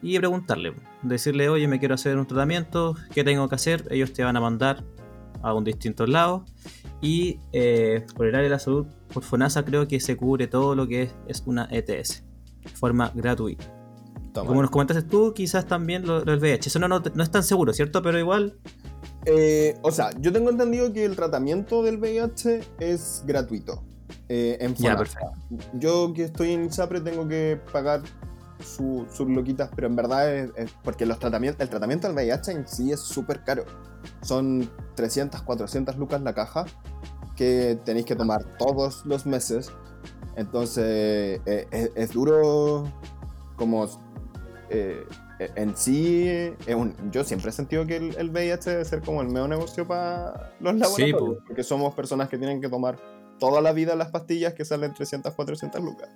[0.04, 3.88] y preguntarle, decirle, oye, me quiero hacer un tratamiento, ¿qué tengo que hacer?
[3.90, 4.84] Ellos te van a mandar
[5.42, 6.44] a un distintos lados.
[7.02, 10.76] Y eh, por el área de la salud, por FONASA creo que se cubre todo
[10.76, 12.24] lo que es, es una ETS,
[12.64, 13.66] de forma gratuita.
[14.34, 14.48] toma.
[14.48, 16.70] Como nos comentaste tú, quizás también lo, lo del VIH.
[16.70, 18.02] Eso no, no, no es tan seguro, ¿cierto?
[18.02, 18.58] Pero igual,
[19.26, 23.84] Eh, o sea, yo tengo entendido que el tratamiento del VIH es gratuito.
[24.30, 25.32] eh, en ya, perfecto.
[25.74, 28.02] Yo que estoy en ISAPRE tengo que pagar
[28.60, 32.52] su- sus loquitas, pero en verdad es, es porque los tratamientos, el tratamiento del VIH
[32.52, 33.66] en sí es súper caro.
[34.22, 36.66] Son 300, 400 lucas la caja
[37.36, 39.72] que tenéis que tomar todos los meses.
[40.36, 42.86] Entonces eh, es, es duro
[43.56, 43.88] como
[44.70, 45.06] eh,
[45.56, 46.28] en sí.
[46.28, 49.50] es un- yo siempre he sentido que el, el VIH debe ser como el mejor
[49.50, 51.38] negocio para los laboratorios, po.
[51.48, 52.98] porque somos personas que tienen que tomar
[53.40, 56.10] toda la vida las pastillas que salen 300, 400 lucas.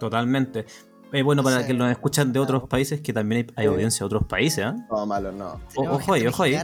[0.00, 0.64] Totalmente.
[1.12, 1.66] Eh, bueno, para Sí.
[1.68, 3.72] que nos escuchan de otros países, que también hay, hay Sí.
[3.74, 4.74] audiencia de otros países, ¿ah?
[4.90, 5.60] No, malo, no.
[5.76, 6.58] O- ojo ahí, ojo ahí.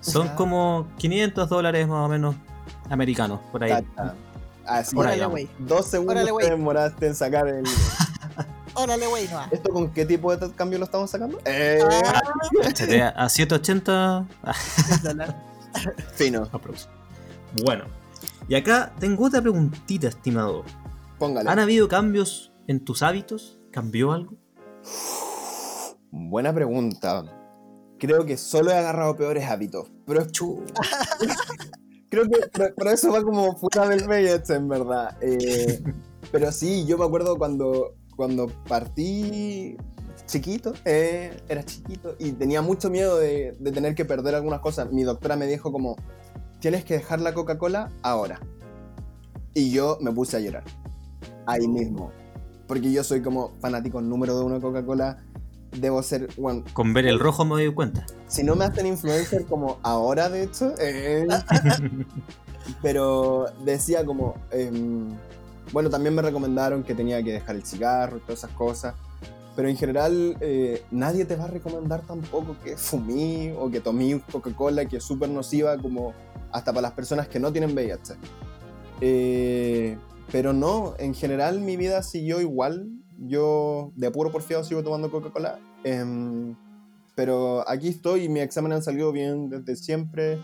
[0.00, 0.34] Son Ah.
[0.36, 2.36] como 500 dólares más o menos
[2.90, 3.70] americanos, por ahí.
[3.70, 4.14] Cacha.
[4.66, 5.48] Así, Por ahí Órale, güey.
[5.60, 7.64] dos segundos Órale, te demoraste en sacar el...
[8.74, 9.40] Órale, güey, no.
[9.50, 11.38] ¿Esto con qué tipo de cambio lo estamos sacando?
[11.44, 12.20] Eh, Ah,
[13.16, 14.26] a, a 780.
[14.42, 14.52] ah,
[14.92, 15.42] el dólar.
[16.14, 16.88] fino, aprox.
[17.64, 17.84] Bueno,
[18.48, 20.64] y acá tengo otra preguntita, estimado.
[21.18, 21.48] póngale.
[21.48, 23.55] ¿Han habido cambios en tus hábitos?
[23.76, 24.38] ¿Cambió algo?
[26.10, 27.24] Buena pregunta.
[27.98, 29.92] Creo que solo he agarrado peores hábitos.
[30.06, 30.28] Pero es
[32.08, 35.18] Creo que pero, pero eso va como fuera del VIH, en verdad.
[35.20, 35.82] Eh,
[36.32, 39.76] pero sí, yo me acuerdo cuando, cuando partí
[40.24, 44.90] chiquito, eh, era chiquito, y tenía mucho miedo de, de tener que perder algunas cosas.
[44.90, 45.96] Mi doctora me dijo como,
[46.60, 48.40] tienes que dejar la Coca-Cola ahora.
[49.52, 50.64] Y yo me puse a llorar.
[51.44, 52.10] Ahí mismo.
[52.66, 55.18] Porque yo soy como fanático número uno de Coca-Cola.
[55.72, 58.06] Debo ser, bueno, Con ver el rojo me doy cuenta.
[58.28, 61.26] si no me hacen influencer como ahora, de hecho, eh,
[62.82, 65.08] pero decía como, em,
[65.72, 68.94] bueno, también me recomendaron que tenía que dejar el cigarro y todas esas cosas,
[69.54, 74.20] pero en general eh, nadie te va a recomendar tampoco que fumí o que tomé
[74.30, 76.14] Coca-Cola, que es súper nociva como
[76.52, 78.14] hasta para las personas que no tienen VIH.
[79.00, 79.96] Eh,
[80.32, 82.88] pero no, en general mi vida siguió igual.
[83.18, 85.58] Yo de apuro porfiado sigo tomando Coca-Cola.
[85.84, 86.54] em,
[87.14, 90.38] pero aquí estoy y mis exámenes han salido bien desde siempre.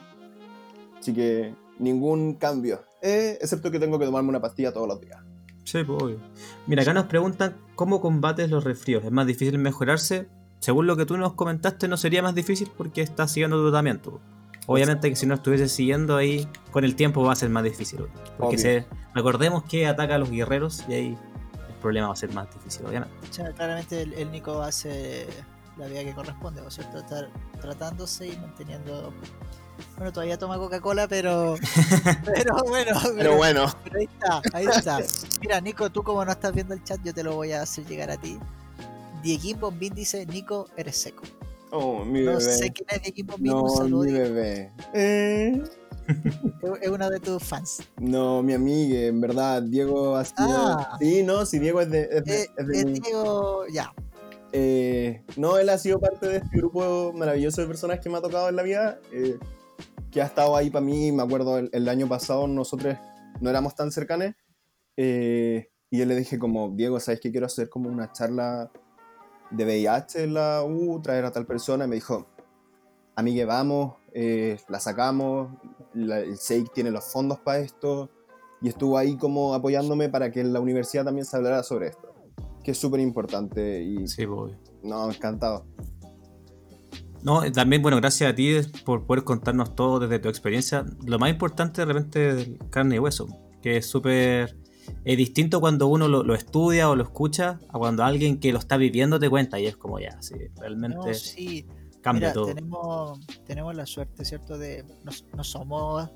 [0.98, 2.80] Así que ningún cambio.
[3.02, 5.20] Eh, excepto que tengo que tomarme una pastilla todos los días.
[5.64, 6.20] Sí, pues obvio.
[6.66, 9.04] Mira, acá nos preguntan cómo combates los resfríos.
[9.04, 10.28] ¿Es más difícil mejorarse?
[10.60, 14.20] Según lo que tú nos comentaste, no sería más difícil porque estás siguiendo tu tratamiento.
[14.66, 18.07] Obviamente que si no estuviese siguiendo ahí, con el tiempo va a ser más difícil.
[18.38, 21.18] Porque se- recordemos que ataca a los guerreros y ahí
[21.68, 23.14] el problema va a ser más difícil, obviamente.
[23.29, 25.27] O sea, claramente el, el Nico hace
[25.77, 26.98] la vida que corresponde, ¿no es cierto?
[26.98, 27.29] Estar
[27.60, 29.13] tratándose y manteniendo.
[29.96, 31.56] Bueno, todavía toma Coca-Cola, pero.
[32.25, 33.67] pero bueno, Pero bueno.
[33.83, 34.98] pero ahí está, ahí está.
[35.40, 37.85] Mira, Nico, tú como no estás viendo el chat, yo te lo voy a hacer
[37.87, 38.38] llegar a ti.
[39.23, 41.23] Dieguín Bombín dice: Nico, eres seco.
[41.73, 44.04] Oh, mi No sé quién es Dieguín Bombín, No, un saludo.
[44.04, 44.70] mi bebé.
[44.92, 45.62] Eh,
[46.62, 47.79] Es- uno de tus fans.
[47.98, 50.37] no, mi amiga, en verdad, Diego ha sido...
[50.50, 50.96] Ah.
[51.00, 52.02] Sí, no, sí, Diego es de...
[52.10, 53.92] es de- Eh, es de eh, mi- Diego, ya.
[54.52, 58.20] Eh, no, él ha sido parte de este grupo maravilloso de personas que me ha
[58.20, 58.98] tocado en la vida.
[59.12, 59.38] eh,
[60.10, 61.10] que ha estado ahí para mí.
[61.10, 62.96] Me acuerdo el, el año pasado nosotros
[63.40, 64.35] no éramos tan cercanos.
[64.98, 68.70] eh, y yo le dije como, Diego, ¿sabes qué quiero hacer como una charla
[69.53, 71.85] de VIH en la U, traer a tal persona?
[71.85, 72.27] Y me dijo,
[73.17, 75.50] amigue, vamos, eh, la sacamos,
[75.94, 78.11] la- el SEIC tiene los fondos para esto.
[78.61, 82.15] Y estuvo ahí como apoyándome para que en la universidad también se hablara sobre esto.
[82.63, 84.59] Que es súper importante y Sí, pues, obvio.
[84.85, 85.67] no, encantado.
[87.25, 90.85] No, también, bueno, gracias a ti por poder contarnos todo desde tu experiencia.
[91.07, 93.29] Lo más importante de repente es carne y hueso,
[93.61, 94.57] que es súper
[95.04, 98.58] es distinto cuando uno lo, lo estudia o lo escucha a cuando alguien que lo
[98.58, 101.66] está viviendo te cuenta y es como ya, sí, realmente No, sí.
[102.00, 102.46] cambia Mira, todo.
[102.46, 104.58] tenemos, tenemos la suerte, ¿cierto?
[104.58, 106.08] De no, no somos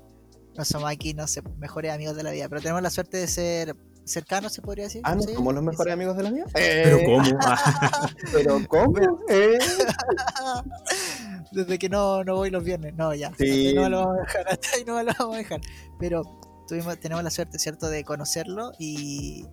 [0.57, 3.27] no somos aquí, no sé, mejores amigos de la vida, pero tenemos la suerte de
[3.27, 5.01] ser cercanos, se podría decir.
[5.03, 5.33] Ah, ¿no ¿sí?
[5.35, 6.45] somos los mejores amigos de la vida?
[6.51, 7.37] Pero Eh, ¿cómo?
[7.41, 8.97] Ah, ¿Pero cómo?
[9.29, 9.59] Eh.
[11.51, 12.93] Desde que no, no voy los viernes.
[12.95, 13.27] No, ya.
[13.27, 13.67] Hasta Sí.
[13.67, 14.47] ahí no me lo vamos a dejar.
[14.49, 15.61] Hasta ahí no me lo vamos a dejar.
[15.99, 19.45] Pero tuvimos, tenemos la suerte, ¿cierto?, de conocerlo y,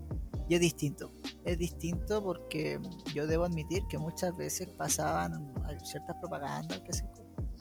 [0.48, 1.10] y es distinto.
[1.44, 2.80] Es distinto porque
[3.14, 5.52] yo debo admitir que muchas veces pasaban
[5.82, 7.06] ciertas propagandas, qué sé,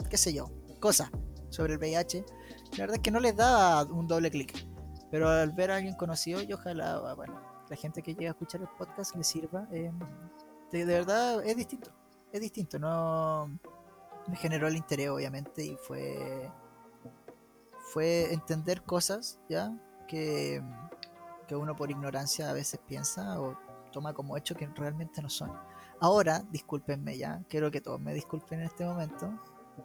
[0.10, 0.50] qué sé yo,
[0.80, 1.10] cosas
[1.50, 2.26] sobre el VIH.
[2.74, 4.68] La verdad es que no les daba un doble clic.
[5.12, 7.40] Pero al ver a alguien conocido, y ojalá, bueno,
[7.70, 9.68] la gente que llegue a escuchar el podcast le sirva.
[9.72, 9.92] eh,
[10.72, 11.92] de verdad es distinto.
[12.32, 13.60] Es distinto, no
[14.28, 16.50] me generó el interés obviamente y fue
[17.94, 19.72] fue entender cosas ya
[20.08, 20.64] que,
[21.48, 23.56] que uno por ignorancia a veces piensa o
[23.92, 25.52] toma como hecho que realmente no son.
[26.00, 29.32] Ahora, discúlpenme ya, quiero que todos me disculpen en este momento,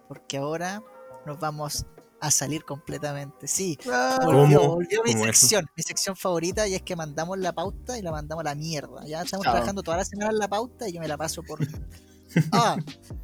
[0.08, 0.82] porque ahora
[1.26, 1.84] nos vamos
[2.20, 3.46] a salir completamente.
[3.46, 3.78] Sí,
[4.24, 4.74] volvió, ¿Cómo?
[4.76, 8.40] volvió mi sección, mi sección favorita y es que mandamos la pauta y la mandamos
[8.40, 9.04] a la mierda.
[9.04, 11.58] Ya estamos trabajando toda la semana en la pauta y yo me la paso por...
[12.52, 12.76] Ah,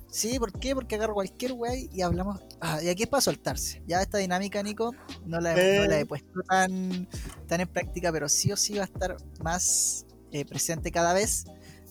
[0.09, 0.75] sí, ¿por qué?
[0.75, 2.41] Porque agarro cualquier wey y hablamos...
[2.61, 3.83] Ah, y aquí es para soltarse.
[3.87, 4.93] Ya esta dinámica, Nico,
[5.27, 7.09] no la, he- no la he puesto tan,
[7.47, 11.45] tan en práctica, pero sí o sí va a estar más eh, presente cada vez.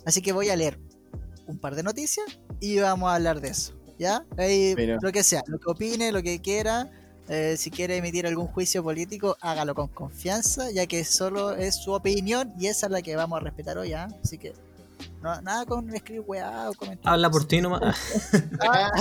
[0.06, 0.80] Así que voy a leer
[1.48, 2.26] un par de noticias
[2.60, 3.74] y vamos a hablar de eso.
[4.00, 4.26] ¿Ya?
[4.38, 4.98] Ahí, Mira.
[5.02, 6.90] lo que sea, lo que opine, lo que quiera.
[7.30, 11.92] eh, si quiere emitir algún juicio político, hágalo con confianza, ya que solo es su
[11.94, 14.08] opinión y esa es la que vamos a respetar hoy, ¿ya?
[14.24, 14.54] Así que
[15.22, 17.14] no, nada con escribir weá o comentar.
[17.14, 17.82] Habla por ti nomás.
[18.62, 18.92] Ah,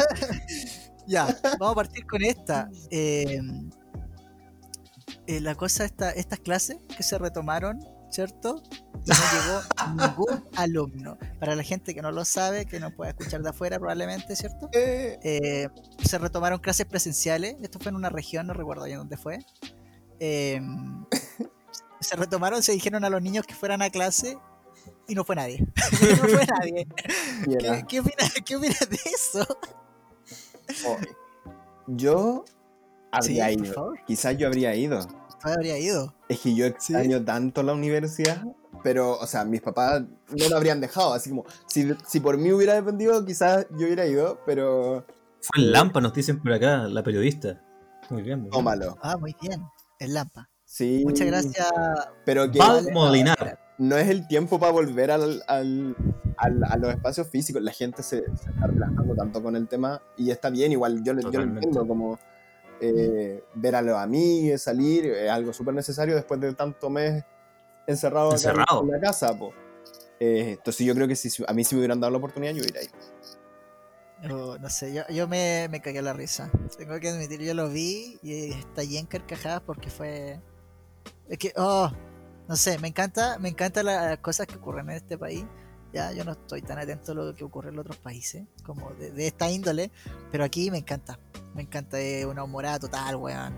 [1.07, 1.26] ya,
[1.59, 2.68] vamos a partir con esta.
[2.90, 3.40] Eh,
[5.26, 7.80] eh, la cosa, esta, estas clases que se retomaron,
[8.11, 8.62] ¿cierto?
[9.05, 9.62] Y no llegó
[9.96, 11.18] ningún alumno.
[11.38, 14.68] Para la gente que no lo sabe, que no puede escuchar de afuera probablemente, ¿cierto?
[14.72, 15.68] Eh, Eh,
[16.05, 17.57] se retomaron clases presenciales.
[17.62, 19.38] Esto fue en una región, no recuerdo bien dónde fue.
[20.20, 20.61] Eh,
[22.00, 24.38] se retomaron, se dijeron a los niños que fueran a clase
[25.09, 25.59] y no fue nadie.
[26.20, 26.86] no fue nadie.
[27.59, 29.46] ¿Qué, qué opinas, ¿Qué opinas de eso?
[30.86, 30.96] oh,
[31.86, 32.44] Yo
[33.11, 33.74] habría Sí, por ido.
[33.74, 33.98] favor.
[34.07, 35.07] Quizás yo habría ido.
[35.42, 36.14] Habría ido.
[36.28, 38.44] Es que yo extraño tanto la universidad,
[38.84, 41.12] pero, o sea, mis papás no lo habrían dejado.
[41.14, 45.05] Así como, si, si por mí hubiera dependido, quizás yo hubiera ido, pero
[45.40, 47.61] Fue en Lampa, nos dicen por acá, la periodista.
[48.11, 48.53] Muy bien, muy bien.
[48.53, 48.96] tómalo.
[49.03, 49.62] Ah, muy bien.
[49.98, 50.48] El Lampa.
[50.64, 51.03] Sí.
[51.05, 51.68] Muchas gracias.
[52.24, 53.59] Pero que Val Molinar.
[53.79, 55.97] No es el tiempo para volver al, al-
[56.37, 57.62] al- a los espacios físicos.
[57.62, 61.12] La gente se, se está relajando tanto con el tema y está bien, igual yo,
[61.14, 61.66] lo- yo lo Totalmente.
[61.66, 62.18] entiendo como
[62.81, 67.25] eh, ver a los amigos, salir, es algo súper necesario después de tanto mes
[67.87, 68.83] encerrado, Encerrado.
[68.83, 69.37] en la casa.
[69.37, 69.53] po.
[70.20, 72.62] Eh, entonces yo creo que si a mí si me hubieran dado la oportunidad, yo
[72.64, 72.89] iría ahí.
[74.29, 76.49] Yo, no sé, yo, yo me, me cagué la risa.
[76.79, 80.41] Tengo que admitir, yo lo vi y estallé en carcajadas porque fue.
[81.29, 81.91] Es que, oh,
[82.53, 85.42] no sé, me encanta, me encantan las cosas que ocurren en este país.
[85.90, 89.11] Ya, yo no estoy tan atento a lo que ocurre en otros países, como de,
[89.11, 89.90] de esta índole,
[90.30, 91.18] pero aquí me encanta.
[91.55, 93.55] Me encanta, es una humorada total, weón.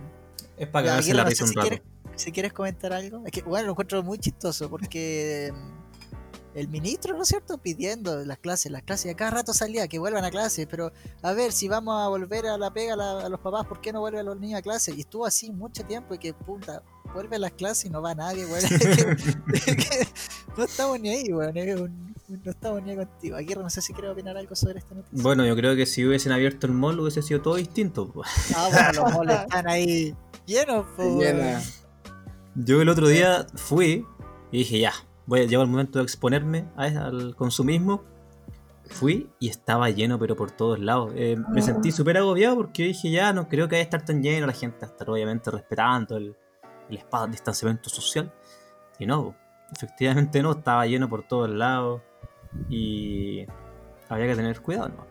[0.57, 1.83] Es para cagarse Aguirre, la no risa si quieres,
[2.15, 3.25] si quieres comentar algo.
[3.27, 5.53] Es que, bueno, lo encuentro muy chistoso porque
[6.55, 9.89] el ministro, ¿no es cierto?, pidiendo las clases, las clases, y a cada rato salía
[9.89, 10.93] que vuelvan a clases, pero
[11.23, 13.81] a ver, si vamos a volver a la pega a, la- a los papás, ¿por
[13.81, 14.97] qué no vuelven los niños a clases?
[14.97, 16.85] Y estuvo así mucho tiempo y que, puta,
[17.15, 18.65] vuelve a las clases y no va nadie, weón.
[20.57, 21.55] No estamos ni ahí, weón.
[22.29, 23.37] no estamos ni ahí contigo.
[23.37, 25.23] Aguirre, no sé si quiere opinar algo sobre esta noticia.
[25.23, 28.13] Bueno, yo creo que si hubiesen abierto el mall hubiese sido todo distinto.
[28.55, 30.15] Ah, bueno, los malls están ahí
[30.47, 30.87] llenos.
[30.99, 31.61] Llena.
[32.55, 34.07] Yo el otro día fui
[34.53, 34.93] y dije, ya,
[35.27, 38.05] voy a, el momento de exponerme a- al consumismo.
[38.91, 41.11] Fui y estaba lleno, pero por todos lados.
[41.17, 44.23] Eh, me sentí súper agobiado porque dije, ya, no creo que vaya a estar tan
[44.23, 44.47] lleno.
[44.47, 46.37] La gente va a estar obviamente respetando el,
[46.91, 48.33] el espacio de distanciamiento social.
[48.99, 49.35] Y no,
[49.75, 52.03] efectivamente no, estaba lleno por todos lados.
[52.69, 53.47] Y
[54.09, 55.07] había que tener cuidado, ¿no?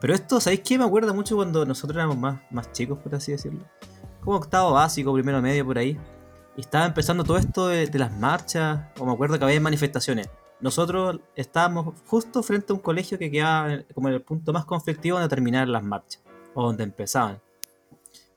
[0.00, 0.78] Pero esto, ¿sabéis qué?
[0.78, 3.64] Me acuerdo mucho cuando nosotros éramos más, más chicos, por así decirlo.
[4.22, 5.98] Como octavo básico, primero medio, por ahí.
[6.56, 10.28] Y estaba empezando todo esto de, de las marchas, o me acuerdo que había manifestaciones.
[10.60, 15.16] Nosotros estábamos justo frente a un colegio que quedaba como en el punto más conflictivo
[15.16, 16.22] donde terminaban las marchas,
[16.54, 17.40] o donde empezaban.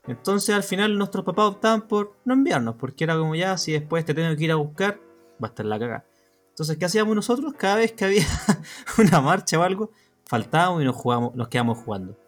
[0.06, 4.04] Entonces al final nuestros papás optaban por no enviarnos, porque era como ya, si después
[4.04, 4.98] te tengo que ir a buscar,
[5.42, 6.04] va a estar la caga.
[6.50, 7.54] Entonces, ¿qué hacíamos nosotros?
[7.56, 8.24] Cada vez que había
[8.98, 9.90] una marcha o algo,
[10.26, 12.18] faltábamos y nos, jugábamos, nos quedamos jugando.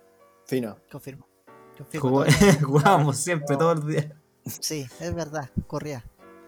[0.47, 0.77] Fino.
[0.91, 1.27] Confirmo.
[1.77, 2.25] Confirmo Jugó-.
[2.65, 4.07] Jugábamos siempre, todos los días.
[4.47, 6.05] Sí, es verdad, corría.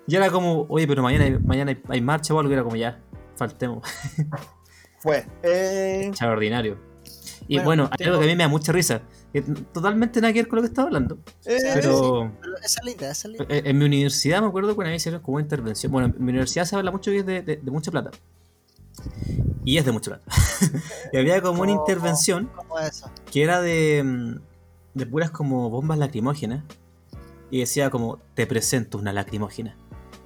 [0.07, 2.63] Y era como, oye, pero mañana, hay- mañana hay, hay marcha o algo, y era
[2.63, 3.01] como ya,
[3.37, 3.87] faltemos.
[5.01, 5.27] Fue.
[5.43, 6.79] Eh, Extraordinario.
[7.49, 9.03] Y Bueno, bueno, hay tengo- algo que a mí me da mucha risa.
[9.45, 11.19] Que totalmente nada que ver con lo que estaba hablando.
[11.45, 13.57] eh, Pero Pero esa es la idea, esa es la idea.
[13.59, 15.93] eh, en mi universidad me acuerdo que una vez hicieron como una intervención.
[15.93, 18.11] Bueno, en mi universidad se habla mucho que es de, de- de mucha plata.
[19.65, 20.25] Y es de mucha plata.
[21.13, 23.11] y había como una intervención ¿Cómo es eso?
[23.31, 24.35] que era de, mm,
[24.95, 26.65] de puras como bombas lacrimógenas.
[27.51, 29.77] Y decía como, te presento una lacrimógena.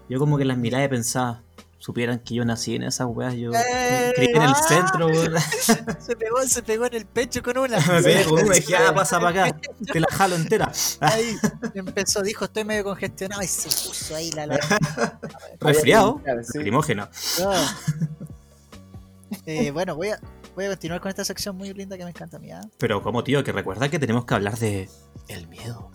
[0.09, 1.43] Yo como que las miraba y pensaba,
[1.81, 4.63] supieran que yo nací en esas weas, yo me ¡Eh, crié en el ah!
[4.69, 5.35] centro, weón.
[5.99, 7.83] Se pegó, se pegó en el pecho con una.
[7.85, 9.61] Con una dije, ah, pasa para acá,
[9.91, 10.71] te la jalo entera.
[11.01, 11.37] Ahí
[11.75, 14.59] empezó, dijo, estoy medio congestionado y se puso ahí la la.
[15.61, 16.59] Resfriado, sí.
[16.59, 17.09] lacrimógeno.
[17.43, 17.77] Ah.
[19.47, 20.21] Eh, bueno, voy a,
[20.55, 22.51] voy a continuar con esta sección muy linda que me encanta a mí.
[22.79, 24.91] Pero como tío, que recuerda que tenemos que hablar de
[25.29, 25.91] el miedo.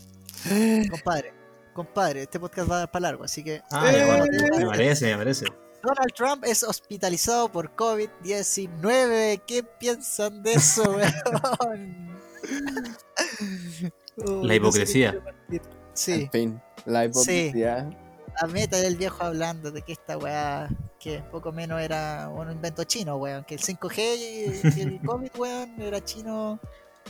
[0.89, 1.33] Compadre,
[1.73, 3.61] compadre, este podcast va para largo, así que.
[3.71, 4.25] Ah, bueno,
[4.57, 5.45] me parece, me parece.
[5.85, 9.41] Donald Trump es hospitalizado por COVID-19.
[9.45, 12.19] ¿Qué piensan de eso, weón?
[14.43, 15.15] La hipocresía.
[15.93, 17.89] Sí, En fin, la hipocresía.
[18.41, 20.67] la meta del viejo hablando de que esta weá,
[20.99, 23.43] que poco menos era un invento chino, weón.
[23.45, 26.59] Que el 5G y y el COVID, weón, era chino.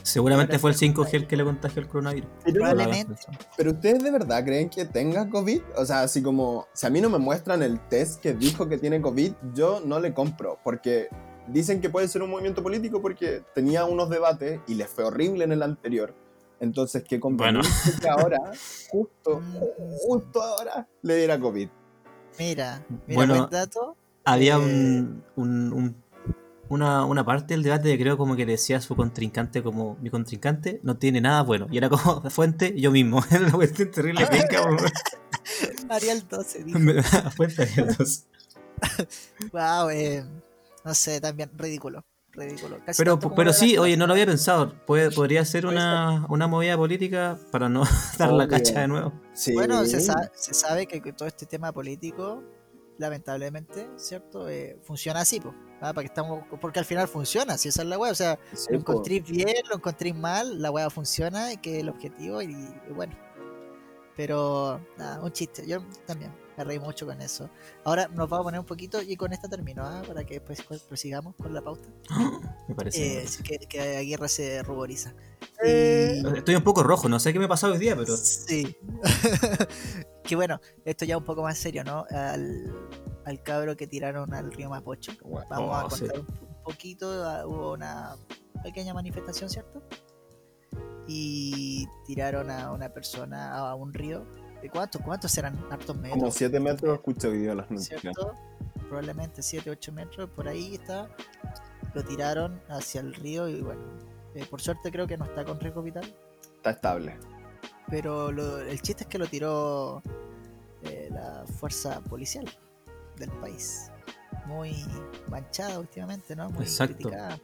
[0.02, 2.30] Seguramente fue el 5G el que le contagió el coronavirus.
[2.44, 3.14] Pero, Probablemente.
[3.56, 5.62] pero ustedes de verdad creen que tenga COVID?
[5.76, 8.78] O sea, así como, si a mí no me muestran el test que dijo que
[8.78, 11.08] tiene COVID, yo no le compro, porque
[11.48, 15.44] dicen que puede ser un movimiento político porque tenía unos debates y les fue horrible
[15.44, 16.14] en el anterior.
[16.60, 17.68] Entonces, qué conveniente
[18.00, 18.38] que ahora,
[18.90, 19.42] justo,
[20.06, 21.68] justo ahora, le diera COVID.
[22.38, 23.96] Mira, mira, Bueno, buen dato.
[24.24, 25.96] Había Eh, un, un- un-
[26.68, 30.80] una, una parte del debate que creo como que decía su contrincante como mi contrincante
[30.82, 31.66] no tiene nada bueno.
[31.70, 33.22] Y era como fuente yo mismo.
[33.30, 34.76] Era una cuestión terrible weón.
[35.90, 36.78] Arial 12 dijo.
[36.78, 38.24] Da fuente abiertos.
[39.52, 40.24] Wow, eh,
[40.84, 42.04] no sé, también ridículo.
[42.32, 42.78] Ridículo.
[42.84, 44.74] Casi Pero, pero sí, oye, no lo había pensado.
[44.84, 47.84] Puede, podría ser una, una movida política para no
[48.18, 49.12] dar la cacha de nuevo.
[49.32, 49.54] Sí.
[49.54, 52.42] Bueno, se sabe, se sabe que todo este tema político,
[52.98, 54.50] lamentablemente, ¿cierto?
[54.50, 55.92] Eh, funciona así, po, ¿ah?
[55.92, 58.12] Para que estamos, porque al final funciona, si esa es la weá.
[58.12, 58.92] O sea, Sí, lo po.
[58.92, 62.46] encontré bien, lo encontré mal, la weá funciona, y que es el objetivo, y,
[62.88, 63.14] y bueno.
[64.16, 65.66] Pero, nada, un chiste.
[65.66, 67.50] Yo también me reí mucho con eso.
[67.84, 70.02] Ahora nos vamos a poner un poquito y con esta termino, ¿ah?
[70.06, 71.86] Para que después prosigamos con la pauta.
[72.68, 73.24] Me parece.
[73.24, 75.12] Eh, que, que Aguirre se ruboriza.
[75.62, 78.16] Eh, Estoy un poco rojo, no sé qué me pasó hoy día, pero.
[78.16, 78.74] Sí.
[80.24, 82.06] que bueno, esto ya un poco más serio, ¿no?
[82.10, 82.72] Al,
[83.26, 85.12] al cabro que tiraron al río Mapocho.
[85.22, 87.24] Bueno, Vamos a Oh, contar un, un poquito.
[87.24, 88.16] ah, Hubo una
[88.62, 89.82] pequeña manifestación, ¿cierto?
[91.06, 94.24] Y tiraron a una persona a un río.
[94.62, 95.02] ¿De cuántos?
[95.02, 95.56] ¿Cuántos serán?
[95.70, 96.18] Hartos metros.
[96.18, 98.00] Como 7 metros escucho día las noticias.
[98.00, 98.32] ¿Cierto?
[98.88, 101.08] Probablemente 7, 8 metros, por ahí está.
[101.94, 103.82] Lo tiraron hacia el río y bueno,
[104.34, 106.04] eh, por suerte creo que no está con riesgo vital.
[106.56, 107.18] Está estable.
[107.88, 110.02] Pero lo- el chiste es que lo tiró
[110.82, 112.46] eh, la fuerza policial
[113.18, 113.90] del país.
[114.46, 114.74] Muy
[115.30, 116.50] manchada últimamente, ¿no?
[116.50, 116.94] Muy Exacto.
[116.96, 117.38] criticada.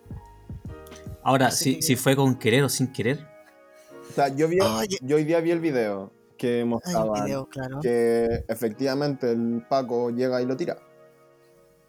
[1.23, 3.27] Ahora, si, que- si fue con querer o sin querer.
[4.11, 4.59] O sea, yo, vi,
[5.01, 7.81] yo hoy día vi el video que mostraban video, claro.
[7.81, 10.77] que efectivamente el Paco llega y lo tira.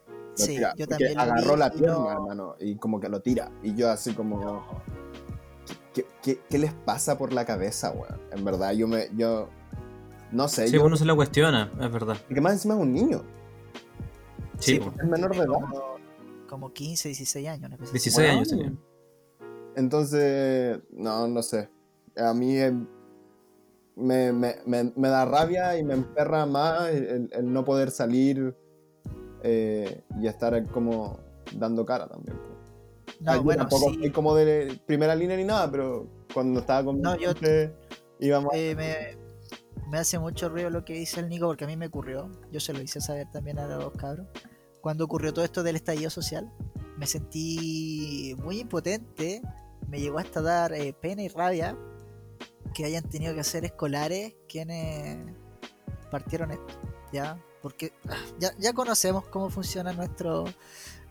[0.06, 3.00] Lo Sí, tira, yo porque también lo agarró vi la pierna, no- hermano, y como
[3.00, 3.50] que lo tira.
[3.62, 4.64] Y yo así como...
[5.92, 8.20] ¿Qué, qué, qué les pasa por la cabeza, weón?
[8.32, 9.08] En verdad, yo me...
[9.16, 9.48] Yo...
[10.32, 10.84] No sé, Sí, yo...
[10.84, 12.16] uno se lo cuestiona, es verdad.
[12.28, 13.22] Que más encima es un niño.
[14.64, 14.84] Sí, Sí, po.
[14.86, 15.46] porque Es menor de edad.
[15.46, 15.96] Como,
[16.48, 17.72] como 15, 16 años.
[17.80, 17.92] así.
[17.92, 18.72] 16 años tenía.
[19.76, 21.68] Entonces, no, no sé.
[22.16, 22.72] A mí eh,
[23.96, 28.56] me, me, me, me da rabia y me emperra más el, el no poder salir
[29.42, 31.18] eh, y estar como
[31.56, 32.38] dando cara también.
[33.20, 34.10] No, yo bueno, tampoco sí.
[34.10, 37.74] como de primera línea ni nada, pero cuando estaba con mi No, yo- gente,
[38.20, 39.18] íbamos Eh, me,
[39.90, 42.30] me hace mucho ruido lo que dice el Nico porque a mí me ocurrió.
[42.52, 44.26] Yo se lo hice saber también a los cabros.
[44.84, 46.52] Cuando ocurrió todo esto del estallido social,
[46.98, 49.40] me sentí muy impotente
[49.88, 51.74] me llegó hasta dar eh, pena y rabia
[52.74, 55.18] que hayan tenido que hacer escolares quienes
[56.10, 56.74] partieron esto,
[57.14, 57.42] ¿ya?
[57.62, 60.50] Porque ah, ya, ya conocemos cómo funcionan nuestros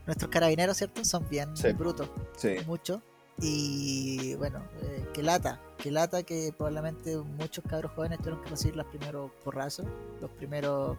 [0.06, 1.04] nuestros carabineros, ¿cierto?
[1.04, 1.72] Son bien Sí.
[1.72, 2.58] brutos, Sí.
[2.68, 3.02] mucho.
[3.40, 8.76] Y bueno, eh, que lata, que lata que probablemente muchos cabros jóvenes tuvieron que recibir
[8.76, 9.88] los primeros porrazos,
[10.22, 10.96] los primeros,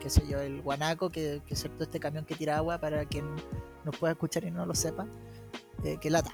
[0.00, 3.04] qué sé yo, el guanaco, que, que es cierto este camión que tira agua para
[3.06, 3.26] quien
[3.84, 5.06] nos pueda escuchar y no lo sepa.
[5.84, 6.30] Eh, que lata,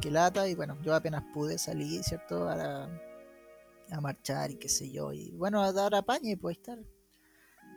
[0.00, 2.48] que lata, y bueno, yo apenas pude salir, ¿cierto?
[2.48, 3.00] A, la-
[3.92, 6.78] a marchar y qué sé yo, y bueno, a dar apañe y pues estar.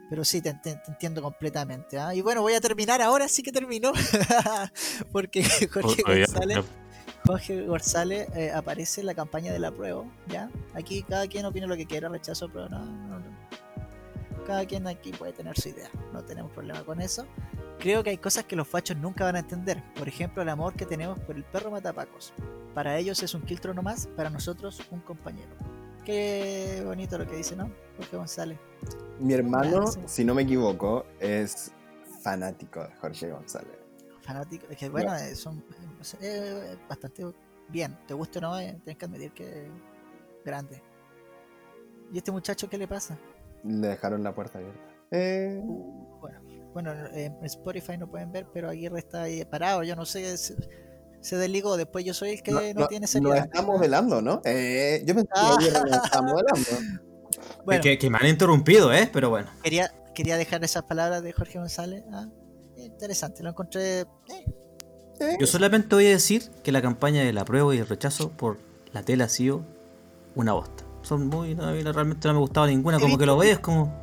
[0.09, 1.97] Pero sí, te, te- te entiendo completamente.
[1.97, 2.14] ¿ah?
[2.14, 3.93] Y bueno, voy a terminar ahora, sí que terminó.
[5.11, 5.43] Porque
[5.74, 6.64] Jorge Oye, González, ya-
[7.26, 10.49] Jorge González eh, aparece en la campaña de la prueba, ¿ya?
[10.74, 13.26] Aquí cada quien opina lo que quiera, rechazo, pero no, no, no.
[14.45, 17.25] Cada quien aquí puede tener su idea, no tenemos problema con eso.
[17.79, 19.83] Creo que hay cosas que los fachos nunca van a entender.
[19.95, 22.33] Por ejemplo, el amor que tenemos por el perro matapacos.
[22.73, 25.51] Para ellos es un quiltro nomás, para nosotros un compañero.
[26.05, 27.71] Qué bonito lo que dice, ¿no?
[27.97, 28.59] Jorge González.
[29.19, 31.71] Mi hermano, si no me equivoco, es
[32.21, 33.77] fanático de Jorge González.
[34.21, 35.63] Fanático, es que bueno, eh, son
[36.21, 37.25] eh, bastante
[37.69, 37.97] bien.
[38.07, 39.69] Te guste o no, eh, tienes que admitir que
[40.43, 40.81] grande.
[42.11, 43.17] ¿Y este muchacho qué le pasa?
[43.64, 44.80] Le dejaron la puerta abierta.
[45.11, 46.39] Eh, Uh, bueno,
[46.74, 49.84] bueno, en Spotify no pueden ver, pero Aguirre está ahí parado.
[49.84, 50.55] Yo no sé, se,
[51.22, 51.78] se desligó.
[51.78, 53.45] Después yo soy el que no, no- tiene Nos seriedad.
[53.45, 54.41] está modelando, ¿no?
[54.45, 55.55] Eh, yo pensé Ah.
[55.59, 56.70] que Aguirre nos está modelando.
[57.66, 59.09] Bueno, que, que me han interrumpido, ¿eh?
[59.11, 59.49] Pero bueno.
[59.64, 62.03] quería, quería dejar esas palabras de Jorge González.
[62.11, 62.28] ah,
[62.78, 64.01] interesante, lo encontré.
[64.01, 64.05] eh,
[65.20, 68.59] Eh, Yo solamente voy a decir que la campaña del apruebo y el rechazo por
[68.91, 69.64] la tela ha sido
[70.36, 70.82] una bosta.
[71.04, 71.54] Son muy.
[71.56, 72.97] no, a mí realmente no me gustaba ninguna.
[72.97, 73.93] He Como que lo ves como.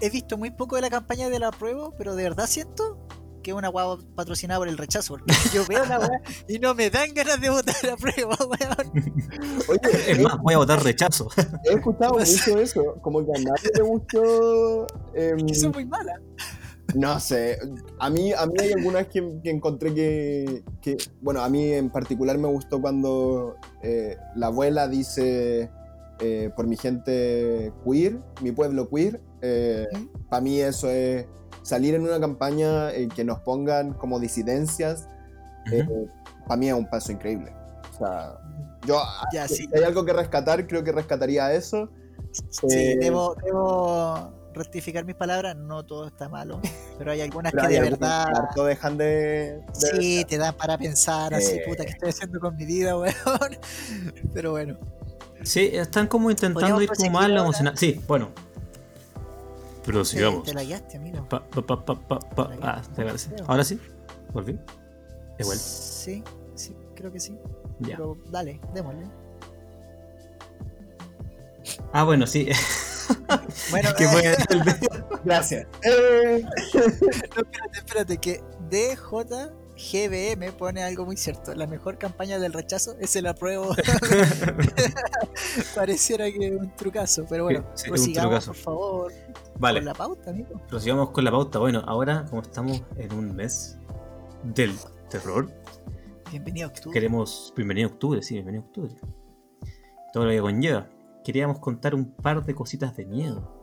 [0.00, 2.98] he visto muy poco de la campaña de la prueba, pero de verdad siento
[3.42, 5.14] que es una guagua patrocinada por el rechazo.
[5.14, 8.92] Porque yo veo la weá y no me dan ganas de votar la prueba, weón.
[9.68, 9.80] Oye,
[10.12, 11.28] Es más, voy a votar rechazo.
[11.64, 12.94] he escuchado mucho eso.
[13.02, 14.86] Como que a nadie le gustó.
[15.14, 16.18] em, Que son muy malas.
[16.96, 17.56] No sé,
[18.00, 21.88] a mí, a mí hay algunas que, que encontré que, que- bueno, a mí en
[21.88, 25.70] particular me gustó cuando eh, la abuela dice,
[26.20, 29.20] eh, por mi gente queer, mi pueblo queer,
[30.28, 31.26] para mí eso es
[31.62, 35.06] salir en una campaña eh, que nos pongan como disidencias,
[35.72, 36.08] Ujú.
[36.46, 37.52] para mí es un paso increíble.
[37.94, 38.38] O sea,
[38.86, 39.00] yo,
[39.32, 39.68] Ya, si sí.
[39.74, 41.90] hay algo que rescatar, creo que rescataría eso.
[42.50, 45.54] Sí, Eh, debo, debo rectificar mis palabras.
[45.56, 46.60] No todo está malo,
[46.98, 48.26] pero hay algunas Pero que hay de verdad.
[48.26, 49.04] que harto dejan de...
[49.04, 51.62] de- Sí, te dan para pensar así, Eh.
[51.66, 53.12] puta, ¿qué estoy haciendo con mi vida, weón?
[54.32, 54.78] Pero bueno.
[55.42, 57.76] Sí, están como intentando ir como más lo emocional.
[57.76, 58.28] Sí, bueno.
[59.84, 60.44] Pero Te, sigamos.
[60.44, 61.26] te amigo.
[61.28, 62.50] Pa, pa, pa, pa.
[62.62, 63.30] Ah, te agradece.
[63.46, 63.80] Ahora sí.
[64.32, 64.58] Volví.
[65.42, 65.64] Vuelto.
[65.64, 66.22] Sí,
[66.54, 67.36] sí, creo que sí.
[67.80, 67.96] Ya.
[67.96, 69.06] Pero dale, démosle.
[71.92, 72.48] Ah, bueno, sí.
[73.70, 74.88] Bueno, que eh, fue el de-
[75.24, 75.66] Gracias.
[75.82, 78.40] Eh, espérate, espérate, que
[79.80, 81.54] DJGBM pone algo muy cierto.
[81.54, 83.74] La mejor campaña del rechazo es el apruebo.
[85.74, 88.52] Pareciera que es un trucazo, pero bueno, Sí, prosigamos, trucazo.
[88.52, 89.12] por favor,
[89.58, 90.60] Vale, con la pauta, amigo.
[90.68, 91.58] prosigamos con la pauta.
[91.58, 93.78] Bueno, ahora, como estamos en un mes
[94.42, 94.72] del
[95.08, 95.50] terror,
[96.30, 96.92] Bienvenido a octubre.
[96.94, 97.52] queremos.
[97.56, 98.94] Bienvenido a octubre, sí, bienvenido a octubre.
[100.12, 100.88] Todo lo que conlleva.
[101.24, 103.56] Queríamos contar un par de cositas de miedo.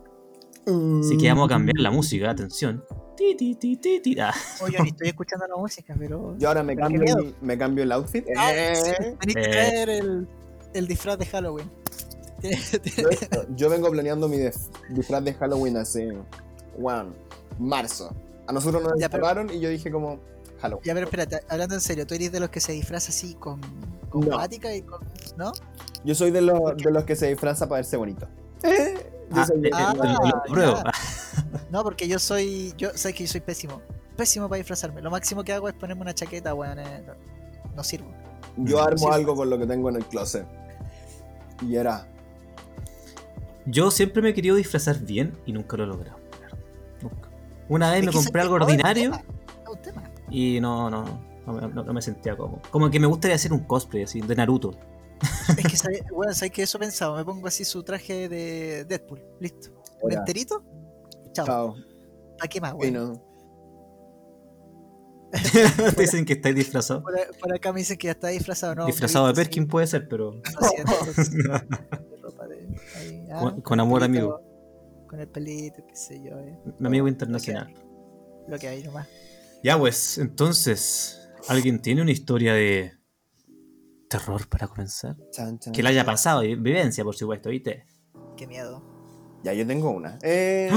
[1.00, 2.84] Así que vamos a cambiar la música, atención.
[3.18, 4.20] Ti, ti, ti, ti, ti.
[4.20, 6.36] Ah, Oye, ni estoy escuchando la música, pero.
[6.38, 8.24] Yo ahora me cambio, el, me cambio el outfit.
[8.36, 9.50] Ah, Eh, sí, tenés que Eh.
[9.50, 10.28] traer el,
[10.74, 11.68] el disfraz de Halloween.
[12.40, 13.08] yo,
[13.56, 14.36] yo vengo planeando mi
[14.90, 16.16] disfraz de Halloween hace,
[16.78, 17.12] bueno,
[17.58, 18.14] marzo.
[18.46, 20.20] A nosotros nos encerraron y yo dije como,
[20.60, 20.84] Halloween.
[20.84, 23.60] Ya, pero espérate, hablando en serio, ¿tú eres de los que se disfraza así con,
[24.10, 24.36] con No.
[24.36, 25.00] pática y con.
[25.36, 25.50] ¿No?
[26.04, 28.28] Yo soy de los, de los que se disfraza para verse bonito.
[28.62, 28.70] Yo
[29.42, 30.76] ah, soy de- eh, Ah, eh, lo- lo pruebo.
[30.76, 30.92] ya.
[31.70, 32.72] No, porque yo soy.
[32.78, 33.80] Yo sé que yo soy pésimo.
[34.16, 35.00] Pésimo para disfrazarme.
[35.02, 36.78] Lo máximo que hago es ponerme una chaqueta, weón.
[36.78, 37.14] eh, no,
[37.76, 38.10] no sirvo.
[38.56, 40.46] yo armo algo con lo que tengo en el closet.
[41.62, 42.06] Y era,
[43.66, 46.18] Yo siempre me he querido disfrazar bien y nunca lo he logrado.
[47.02, 47.28] Nunca.
[47.68, 49.22] Una vez me compré algo un ordinario tema,
[49.62, 50.02] es un tema.
[50.30, 51.04] y no, no,
[51.46, 52.62] no, me- no- no me sentía cómodo.
[52.70, 54.72] Como que me gustaría hacer un cosplay así, de Naruto.
[55.56, 56.02] Es que, ¿sabes?
[56.12, 57.18] Bueno, ¿sabes que eso pensaba?
[57.18, 59.20] Me pongo así su traje de Deadpool.
[59.40, 59.70] Listo.
[60.00, 60.18] Un Hola.
[60.20, 60.62] enterito.
[61.32, 61.46] Chao.
[61.46, 61.74] chao.
[62.38, 62.92] ¿Para qué más, Y weón?
[62.94, 63.28] no.
[65.98, 67.02] Dicen que estáis disfrazado.
[67.02, 68.86] Por, por acá me dicen que ya está disfrazado, ¿no?
[68.86, 70.32] disfrazado de Perkin puede ser, pero
[73.32, 74.40] ah, Con- amor, pelito, amigo.
[75.08, 76.38] Con el pelito, qué sé yo.
[76.38, 76.58] eh.
[76.78, 77.72] mi amigo internacional.
[78.46, 79.08] Lo que hay nomás.
[79.62, 82.92] Ya pues, entonces, ¿alguien tiene una historia de
[84.08, 85.16] terror para comenzar.
[85.32, 85.72] Chan, chan.
[85.74, 87.84] Que le haya pasado, vi- vivencia, por supuesto, ¿viste?
[88.36, 88.82] Qué miedo.
[89.42, 90.18] Ya, yo tengo una.
[90.22, 90.70] Eh.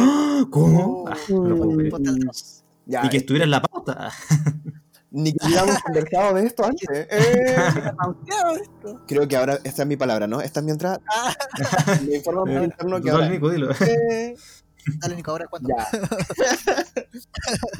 [0.49, 1.03] ¿Cómo?
[1.03, 1.07] Oh.
[1.07, 1.93] Ah, no puedo creer.
[2.85, 4.11] Ya, Y que estuviera en la pauta.
[5.13, 6.87] Ni que hubiéramos conversado de esto antes.
[6.89, 7.55] Eh,
[9.07, 10.39] creo que ahora, esta es mi palabra, ¿no?
[10.39, 11.01] Esta es mi entrada.
[12.07, 13.29] Me informa por Eh, interno que Dale, ahora.
[13.29, 13.71] Nico, dilo.
[13.81, 14.35] Eh,
[14.99, 15.67] dale, Nico, ahora cuándo.
[15.69, 15.85] Ya.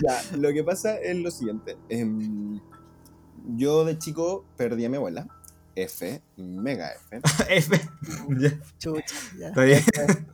[0.04, 1.78] ya, lo que pasa es lo siguiente.
[1.88, 2.60] Em,
[3.56, 5.26] yo de chico perdí a mi abuela.
[5.74, 7.22] F, mega F.
[7.48, 7.82] F.
[8.40, 9.48] Ya, Chucha, ya.
[9.48, 9.80] está bien.
[9.80, 10.26] F.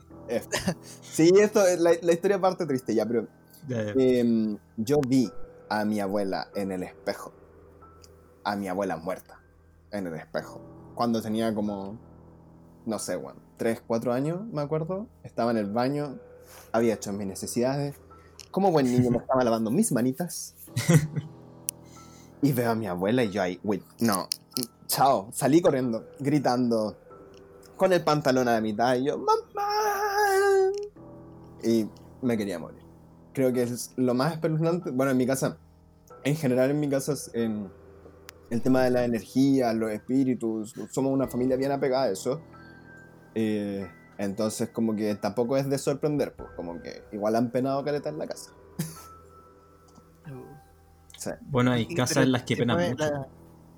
[1.02, 3.26] Sí, esto, es la, la historia parte triste ya, pero
[3.68, 3.92] Ya, ya.
[3.96, 5.30] em, yo vi
[5.68, 7.32] a mi abuela en el espejo.
[8.44, 9.40] A mi abuela muerta
[9.90, 10.60] en el espejo.
[10.94, 11.98] Cuando tenía como,
[12.86, 15.06] no sé, bueno, 3, 4 años, me acuerdo.
[15.22, 16.18] Estaba en el baño,
[16.72, 17.96] había hecho mis necesidades.
[18.50, 20.54] Como buen niño me estaba lavando mis manitas.
[22.40, 24.28] Y veo a mi abuela y yo ahí, wait, no,
[24.86, 25.28] chao.
[25.32, 26.96] Salí corriendo, gritando,
[27.78, 29.32] con el pantalón a la mitad y yo, mamá.
[31.64, 31.88] Y
[32.20, 32.82] me quería morir.
[33.32, 34.90] Creo que es lo más espeluznante.
[34.90, 35.58] Bueno, en mi casa,
[36.24, 37.70] en general en mi casa, es, en
[38.50, 42.40] el tema de la energía, los espíritus, somos una familia bien apegada a eso.
[43.34, 48.08] Eh, entonces, como que tampoco es de sorprender, pues, como que igual han penado caleta
[48.08, 48.52] en la casa.
[51.40, 53.04] Bueno, hay casas pero en las que penan mucho.
[53.04, 53.28] la-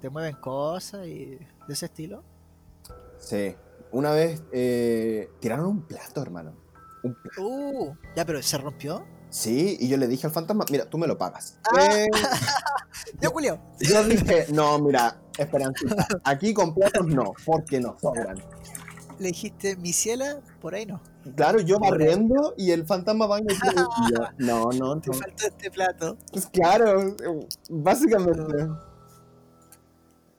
[0.01, 2.23] te mueven cosas y de ese estilo.
[3.19, 3.55] sí.
[3.93, 6.55] Una vez eh, tiraron un plato, hermano.
[7.03, 7.43] Un plato.
[7.43, 9.05] Uh, ya, pero se rompió.
[9.31, 11.59] Sí, y yo le dije al fantasma, mira, tú me lo pagas.
[11.77, 11.87] Ah.
[11.97, 12.09] Eh,
[13.21, 13.61] Ya, Julio.
[13.81, 18.37] yo dije, no, mira, Esperancita, aquí con platos no, porque nos sobran.
[19.19, 21.01] Le dijiste, mi ciela, por ahí no.
[21.37, 25.15] Claro, yo barriendo y el fantasma va y me dice, yo, no, no, Te no.
[25.17, 26.17] faltó este plato.
[26.33, 27.15] Pues claro,
[27.69, 28.69] básicamente.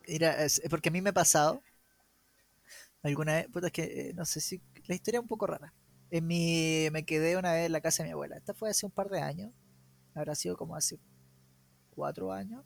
[0.07, 1.61] Mira, es- porque a mí me ha pasado
[3.03, 5.73] alguna vez, puta, es que eh, no sé si la historia es un poco rara.
[6.11, 8.35] En mi, me quedé una vez en la casa de mi abuela.
[8.37, 9.51] Esta fue hace un par de años.
[10.13, 10.99] Habrá sido como hace
[11.91, 12.63] cuatro años.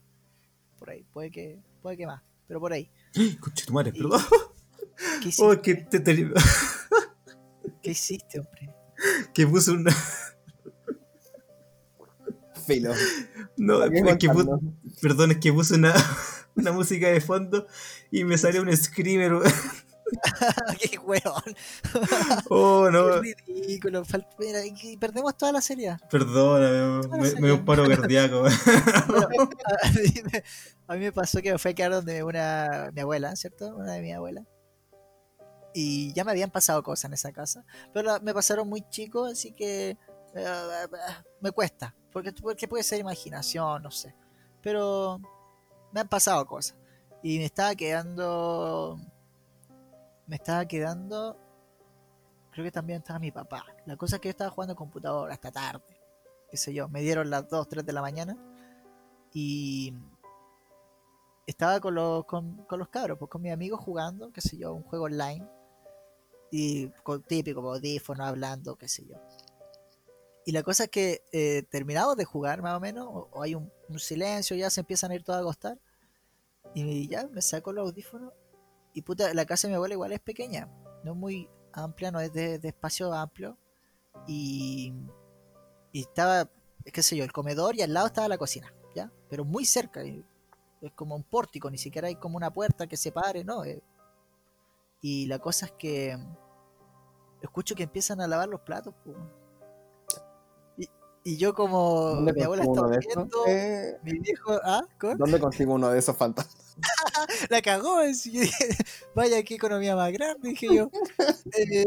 [0.79, 2.89] Por ahí, puede que, puede que más, pero por ahí.
[3.39, 4.21] Conche tu madre, Y- perdón.
[5.21, 5.61] ¿Qué Oh, hiciste?
[5.61, 6.33] que, te, te-
[7.81, 8.73] ¿Qué hiciste, hombre?
[9.33, 9.91] que puse una.
[12.65, 12.93] Filo.
[13.57, 14.49] No, ¿Para qué es que puse,
[15.01, 15.93] perdón, es que puse una,
[16.55, 17.67] una música de fondo
[18.09, 19.33] y me salió un screamer.
[20.79, 21.55] ¡Qué weón!
[22.49, 23.21] Oh, no.
[23.21, 24.03] ¡Qué ridículo!
[24.37, 24.59] Mira,
[24.99, 25.97] perdemos toda la serie.
[26.09, 28.41] Perdóname, me, me dio un paro cardíaco.
[28.41, 29.49] Bueno,
[29.83, 30.43] a, mí me,
[30.87, 33.75] a mí me pasó que me fue a quedar donde una mi abuela, ¿cierto?
[33.75, 34.45] Una de mi abuela.
[35.73, 39.51] Y ya me habían pasado cosas en esa casa, pero me pasaron muy chicos, así
[39.51, 39.97] que
[40.35, 40.87] eh,
[41.41, 44.15] me cuesta, porque, porque puede ser imaginación, no sé.
[44.61, 45.19] Pero
[45.91, 46.75] me han pasado cosas.
[47.23, 48.99] Y me estaba quedando...
[50.28, 51.38] Me estaba quedando...
[52.51, 53.65] Creo que también estaba mi papá.
[53.86, 55.99] La cosa es que yo estaba jugando computador hasta tarde.
[56.49, 58.38] Qué sé yo, me dieron las 2, 3 de la mañana
[59.34, 59.93] y
[61.45, 64.84] estaba con los, con, los cabros, pues con mis amigos jugando, qué sé yo, un
[64.84, 65.45] juego online
[66.51, 69.17] y con típico pues, audífono hablando, qué sé yo.
[70.45, 73.71] Y la cosa es que eh, terminamos de jugar más o menos, o, hay un,
[73.89, 75.78] un silencio, ya se empiezan a ir todos a acostar
[76.73, 78.34] y ya me saco los audífonos
[78.95, 80.67] y puta, la casa de mi abuela igual es pequeña,
[81.03, 83.57] no es muy amplia, no es de, de espacio amplio
[84.25, 84.93] y,
[85.91, 86.49] y estaba,
[86.91, 89.11] qué sé yo, el comedor y al lado estaba la cocina, ¿ya?
[89.29, 93.43] Pero muy cerca, es como un pórtico, ni siquiera hay como una puerta que separe,
[93.43, 93.65] ¿no?
[93.65, 93.83] Eh,
[95.01, 96.17] y la cosa es que
[97.41, 98.93] escucho que empiezan a lavar los platos,
[100.77, 100.89] y,
[101.23, 102.75] y yo como ¿Dónde mi abuela esos?
[102.75, 104.81] durmiendo, Eh, mi viejo, ¿ah?
[104.99, 105.17] ¿Con?
[105.17, 106.77] ¿Dónde consigo uno de esos fantasmas?
[107.49, 107.97] La cagó,
[109.15, 110.89] vaya qué economía más grande, dije yo.
[111.57, 111.86] Eh,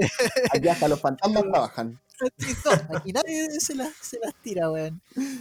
[0.54, 2.00] Aquí hasta los fantasmas trabajan.
[2.20, 5.00] No, aquí nadie se las, se las tira, weón.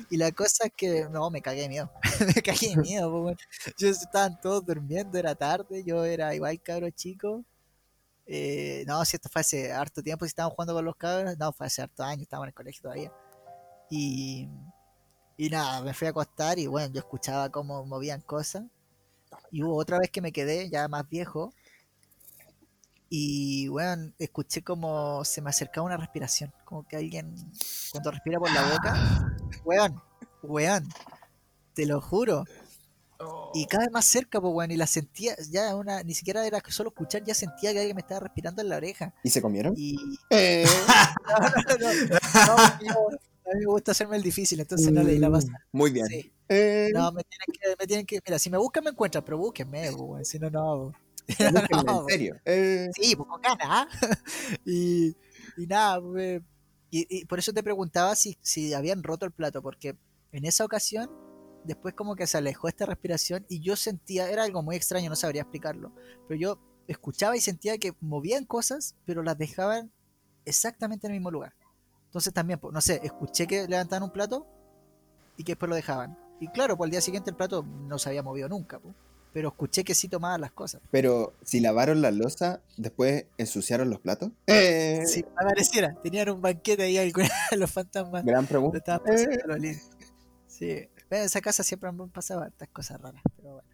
[0.09, 1.91] Y la cosa es que, no, me cagué de miedo.
[2.35, 3.37] me cagué de miedo, weón.
[3.77, 7.43] Yo estaban todos durmiendo, era tarde, yo era igual cabro chico.
[8.25, 11.53] Eh, no, si esto fue hace harto tiempo, si estaban jugando con los cabros, no,
[11.53, 13.11] fue hace harto años, estábamos en el colegio todavía.
[13.89, 14.49] Y,
[15.37, 18.63] y nada, me fui a acostar y bueno, yo escuchaba cómo movían cosas.
[19.51, 21.53] Y hubo otra vez que me quedé, ya más viejo,
[23.09, 26.53] y weón, escuché como se me acercaba una respiración.
[26.65, 27.35] Como que alguien,
[27.91, 30.01] cuando respira por la boca, weón,
[30.43, 30.89] weón,
[31.73, 32.43] te lo juro.
[33.53, 36.61] Y cada vez más cerca, pues weón, y la sentía, ya una, ni siquiera era
[36.67, 39.13] solo escuchar, ya sentía que alguien me estaba respirando en la oreja.
[39.23, 39.73] ¿Y se comieron?
[39.77, 39.95] Y
[40.29, 40.65] Eh,
[41.27, 41.93] no, no,
[42.45, 43.17] no, no,
[43.49, 45.47] A mí me gusta hacerme el difícil, entonces no leí la pasa.
[45.71, 46.05] Muy bien.
[46.07, 46.33] Sí.
[46.49, 48.19] Eh, No, me tienen que, me tienen que.
[48.25, 50.93] Mira, si me buscan, me encuentran, pero búsquenme, weón, si no, no.
[51.27, 52.35] búsquenme, no, en serio.
[52.45, 53.67] Eh, Sí, pues con ganas.
[53.69, 53.87] ¿ah?
[54.65, 55.15] y,
[55.57, 56.41] y nada, pues,
[56.89, 59.95] y, y por eso te preguntaba si, si habían roto el plato, porque
[60.31, 61.09] en esa ocasión,
[61.65, 65.15] después como que se alejó esta respiración y yo sentía, era algo muy extraño, no
[65.15, 65.93] sabría explicarlo,
[66.27, 69.91] pero yo escuchaba y sentía que movían cosas, pero las dejaban
[70.45, 71.53] exactamente en el mismo lugar.
[72.17, 74.47] Entonces también, pues, no sé, escuché que levantaban un plato
[75.37, 76.17] y que después lo dejaban.
[76.39, 78.95] Y claro, pues al día siguiente el plato no se había movido nunca, pues,
[79.33, 80.81] pero escuché que sí tomaban las cosas.
[80.89, 84.31] pero si lavaron la losa, después ensuciaron los platos.
[84.47, 88.25] Eh, Si apareciera, tenían un banquete ahí alguna- los fantasmas.
[88.25, 88.79] Gran pregunta.
[88.79, 89.79] estaban pasando lo lindo.
[90.47, 93.69] Sí, en esa casa siempre han pasado hartas cosas raras, pero bueno.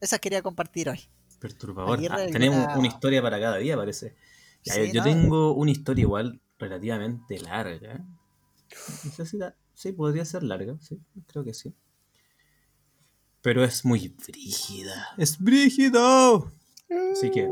[0.00, 1.00] Esas quería compartir hoy.
[1.40, 1.98] Perturbador.
[1.98, 4.14] Ah, alguna- tenemos una historia para cada día, parece.
[4.62, 5.04] Ya, Sí, yo ¿no?
[5.10, 7.98] tengo una historia igual relativamente larga.
[7.98, 11.74] No Sí, podría ser larga, sí, creo que sí.
[13.40, 15.08] Pero es muy brígida.
[15.18, 16.52] ¡Es brígido!
[17.12, 17.48] Así que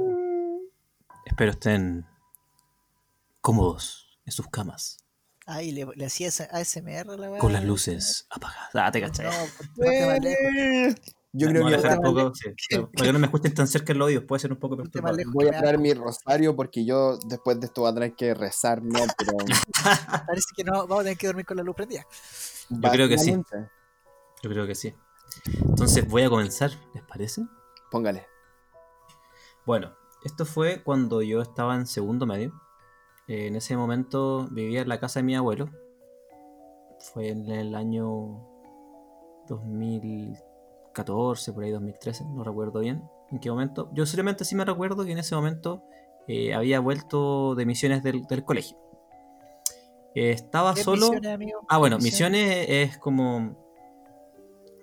[1.27, 2.07] espero estén
[3.41, 4.99] cómodos en sus camas,
[5.47, 7.41] Ay, le, le hacía ASMR la weá.
[7.41, 8.71] con las luces apagadas.
[8.75, 9.27] Ah, te No, cachai.
[9.27, 10.25] lejos,
[10.57, 10.95] Eh,
[11.33, 13.69] Yo creo voy a que ponte más poco, sí, para que no me escuchen tan
[13.69, 15.21] cerca en los oídos, puede ser un poco perturbador.
[15.33, 18.83] voy a traer mi rosario porque yo después de esto voy a tener que rezar,
[18.83, 18.99] ¿no?
[19.17, 19.33] Pero
[20.27, 22.05] Parece que no vamos a tener que dormir con la luz prendida.
[22.69, 23.41] Yo creo que sí.
[24.43, 24.93] Yo creo que sí.
[25.69, 27.43] Entonces voy a comenzar, ¿les parece?
[27.93, 28.27] Póngale.
[29.65, 32.61] Bueno, esto fue cuando yo estaba en segundo medio.
[33.29, 35.71] Eh, en ese momento vivía en la casa de mi abuelo.
[37.13, 38.47] Fue en el año
[40.95, 43.91] 2014, por ahí 2013, no recuerdo bien en qué momento.
[43.93, 45.83] Yo solamente sí me recuerdo que en ese momento
[46.27, 48.77] eh, había vuelto de misiones del, del colegio.
[50.15, 51.07] Eh, estaba ¿Qué solo...
[51.07, 51.61] misiones, amigo?
[51.69, 53.57] Ah, bueno, ¿Qué misiones es como...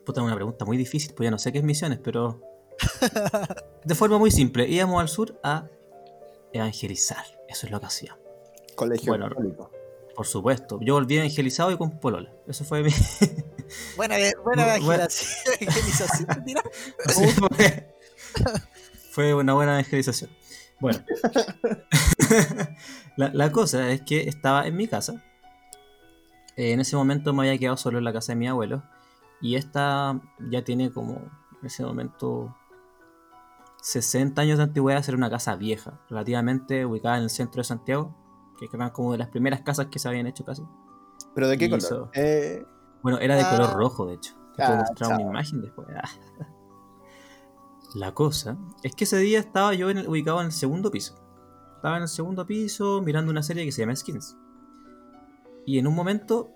[0.06, 2.42] Puta, una pregunta muy difícil, pues ya no sé qué es misiones, pero...
[3.84, 5.68] De forma muy simple, íbamos al sur a
[6.54, 7.26] evangelizar.
[7.50, 8.22] Eso es lo que hacíamos.
[8.76, 9.28] Colegio Bueno.
[9.30, 9.72] católico.
[10.16, 10.80] Por supuesto.
[10.82, 12.34] Yo volví evangelizado y con polola.
[12.48, 12.92] Eso fue mi...
[13.96, 16.28] Buena, buena Bu- evangelización.
[17.56, 17.96] fue,
[19.12, 20.30] fue una buena evangelización.
[20.80, 21.00] Bueno.
[23.18, 25.24] la, la cosa es que estaba en mi casa.
[26.56, 28.84] Eh, en ese momento me había quedado solo en la casa de mi abuelo.
[29.42, 31.14] Y esta ya tiene como,
[31.62, 32.56] en ese momento,
[33.82, 35.04] 60 años de antigüedad.
[35.08, 38.16] Era una casa vieja, relativamente ubicada en el centro de Santiago.
[38.60, 40.64] Que eran como de las primeras casas que se habían hecho casi.
[41.36, 41.84] ¿Pero de qué Y color?
[41.84, 42.66] hizo- Eh,
[43.08, 43.50] Bueno, era de Ah.
[43.56, 44.34] color rojo, de hecho.
[44.58, 45.88] Te puedo Ah, mostrar una imagen después.
[45.96, 46.10] Ah.
[47.96, 51.16] La cosa es que ese día estaba yo en el- ubicado en el segundo piso.
[51.78, 54.36] Estaba en el segundo piso mirando una serie que se llama Skins.
[55.66, 56.50] Y en un momento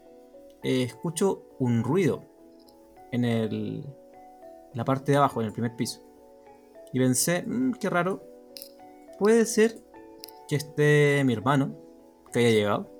[0.62, 2.26] eh, escucho un ruido
[3.14, 3.86] en el,
[4.74, 6.02] la parte de abajo, en el primer piso.
[6.92, 8.22] Y pensé, "Mm, qué raro.
[9.20, 9.82] Puede ser
[10.50, 11.76] que esté mi hermano,
[12.34, 12.92] que haya llegado.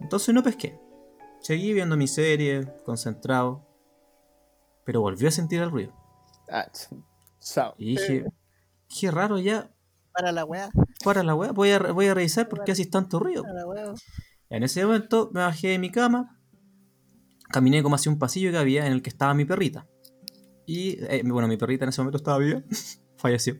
[0.00, 0.78] Entonces no pesqué.
[1.44, 3.66] Seguí viendo mi serie, concentrado.
[4.86, 5.92] Pero volvió a sentir el ruido.
[6.50, 6.70] ah.
[7.76, 8.24] Y dije,
[8.88, 9.70] qué raro ya.
[10.12, 10.70] Para la weá.
[11.04, 13.42] Para la weá, voy a, voy a revisar por qué haces tanto ruido.
[13.42, 13.94] Para la weá.
[14.48, 16.40] En ese momento me bajé de mi cama,
[17.50, 19.86] caminé como hacia un pasillo que había en el que estaba mi perrita.
[20.64, 22.62] Y eh, bueno, mi perrita en ese momento estaba viva,
[23.18, 23.58] falleció.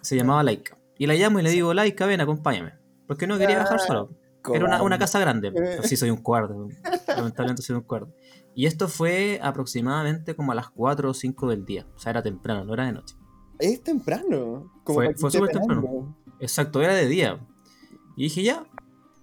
[0.00, 0.76] Se llamaba Laika.
[0.98, 2.74] Y la llamo y le digo, Laika, ven, acompáñame.
[3.06, 4.10] Porque no quería bajar solo.
[4.54, 5.52] Era una, una casa grande.
[5.52, 6.68] Pero sí, soy un cuarto.
[7.20, 8.12] Lamentablemente soy un cuarto.
[8.54, 11.86] Y esto fue aproximadamente como a las 4 o 5 del día.
[11.94, 13.16] O sea, era temprano, no era de noche.
[13.58, 14.72] Es temprano.
[14.84, 16.16] Como Fue- súper temprano.
[16.40, 17.38] Exacto, era de día.
[18.16, 18.64] Y dije, ya,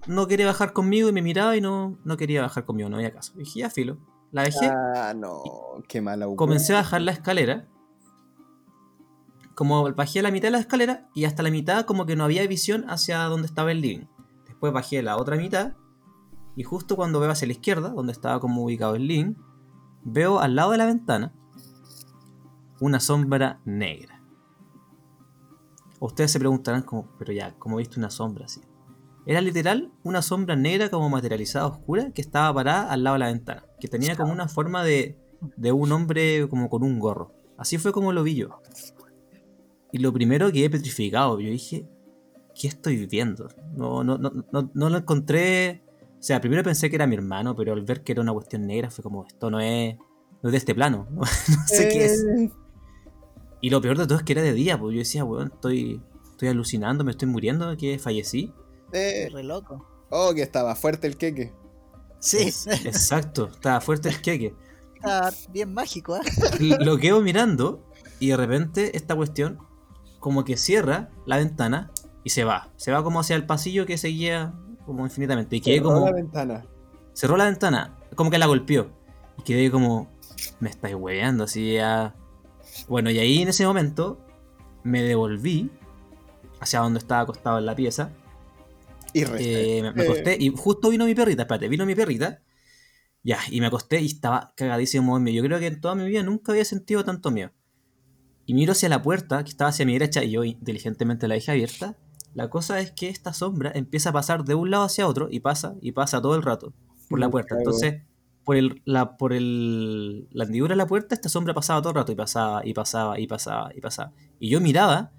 [0.07, 3.11] no quería bajar conmigo y me miraba y no, no quería bajar conmigo, no había
[3.11, 3.33] caso.
[3.35, 3.97] Y dije, ya, filo.
[4.31, 5.41] La dejé, Ah, no.
[5.87, 7.67] Qué mala comencé a bajar la escalera.
[9.55, 12.23] Como bajé a la mitad de la escalera y hasta la mitad como que no
[12.23, 14.05] había visión hacia donde estaba el living.
[14.45, 15.73] Después bajé la otra mitad
[16.57, 19.35] y justo cuando veo hacia la izquierda, donde estaba como ubicado el living,
[20.03, 21.31] veo al lado de la ventana
[22.81, 24.23] una sombra negra.
[25.99, 28.61] Ustedes se preguntarán como, pero ya, ¿cómo viste una sombra así?
[29.27, 33.27] Era literal una sombra negra como materializada oscura que estaba parada al lado de la
[33.27, 35.15] ventana, que tenía como una forma de,
[35.57, 37.33] de un hombre como con un gorro.
[37.59, 38.61] Así fue como lo vi yo.
[39.91, 41.87] Y lo primero quedé petrificado, yo dije,
[42.59, 43.47] ¿qué estoy viendo?
[43.75, 45.83] No, no, no, no, no lo encontré.
[46.27, 48.67] O sea, primero pensé que era mi hermano, pero al ver que era una cuestión
[48.67, 49.95] negra fue como, esto no es,
[50.41, 52.19] no es de este plano, no, no sé qué es.
[52.25, 52.51] Eh,
[53.61, 56.01] Y lo peor de todo es que era de día, pues yo decía, weón, estoy,
[56.31, 58.53] estoy alucinando, me estoy muriendo, que fallecí.
[58.91, 59.87] eh, Re loco.
[60.09, 61.53] oh, que estaba fuerte el queque.
[62.19, 64.53] Sí, Es- exacto, estaba fuerte el queque.
[64.95, 66.21] está bien mágico, ¿ah?
[66.81, 67.85] Lo quedo mirando
[68.19, 69.59] y de repente esta cuestión
[70.19, 71.89] como que cierra la ventana
[72.25, 72.73] y se va.
[72.75, 74.53] Se va como hacia el pasillo que seguía
[74.87, 75.57] como infinitamente.
[75.57, 76.05] Y quedé Cerró como...
[76.05, 76.65] la ventana.
[77.13, 78.89] cerró la ventana, como que la golpeó.
[79.37, 80.09] Y quedé como,
[80.59, 82.15] me estáis hueveando, así ya.
[82.87, 84.19] Bueno, y ahí en ese momento
[84.83, 85.69] me devolví
[86.59, 88.11] hacia donde estaba acostado en la pieza.
[89.13, 89.23] Y.
[89.23, 92.41] Eh, me, me acosté y justo vino mi perrita, espérate, vino mi perrita.
[93.23, 95.33] Ya, y me acosté y estaba cagadísimo de.
[95.33, 97.51] Yo creo que en toda mi vida nunca había sentido tanto miedo.
[98.45, 101.51] Y miro hacia la puerta, que estaba hacia mi derecha, y yo inteligentemente la dejé
[101.51, 101.97] abierta.
[102.33, 105.39] La cosa es que esta sombra empieza a pasar de un lado hacia otro y
[105.39, 106.73] pasa y pasa todo el rato
[107.09, 107.55] por la Me puerta.
[107.57, 108.03] Entonces,
[108.43, 111.95] por el, la, por el, la hendidura de la puerta, esta sombra pasaba todo el
[111.95, 114.11] rato y pasaba y pasaba y pasaba y pasaba.
[114.39, 115.11] Y yo miraba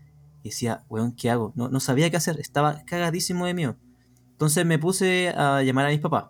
[0.43, 1.53] y decía, weón, ¿qué hago?
[1.57, 3.77] No, no sabía qué hacer, estaba cagadísimo de miedo.
[4.31, 6.27] Entonces me puse a llamar a mis papás.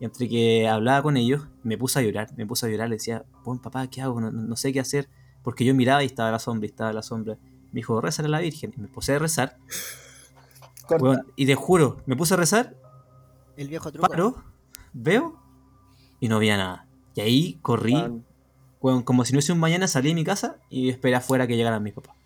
[0.00, 2.96] Y entre que hablaba con ellos, me puse a llorar, me puse a llorar, le
[2.96, 4.20] decía, buen papá, ¿qué hago?
[4.20, 5.08] No, no- no sé qué hacer.
[5.42, 7.38] Porque yo miraba y estaba la sombra, y estaba la sombra.
[7.72, 8.72] Me dijo, rezar a la Virgen.
[8.76, 9.56] Y me puse a rezar.
[10.98, 12.74] Weón, y te juro, me puse a rezar,
[13.56, 14.08] El viejo truco.
[14.08, 14.42] paro,
[14.92, 15.36] veo,
[16.18, 16.86] y no había nada.
[17.14, 18.24] Y ahí corrí, Juan,
[18.80, 21.56] weón, como si no hubiese un mañana, salí de mi casa y esperé afuera que
[21.56, 22.16] llegaran mis papás.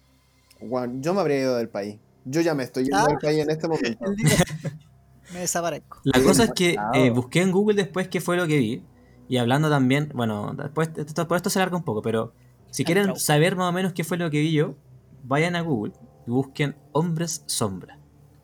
[0.67, 1.99] Juan, yo me habría ido del país.
[2.25, 3.07] Yo ya me estoy yendo Ah.
[3.07, 4.03] del país en este momento.
[5.35, 6.01] Me desaparezco.
[6.05, 8.83] La cosa es que eh, busqué en Google después qué fue lo que vi.
[9.29, 12.33] Y hablando también, bueno, después esto, por esto se larga un poco, pero
[12.71, 14.75] si quieren saber más o menos qué fue lo que vi yo,
[15.25, 15.93] vayan a Google
[16.27, 17.99] y busquen hombres sombra.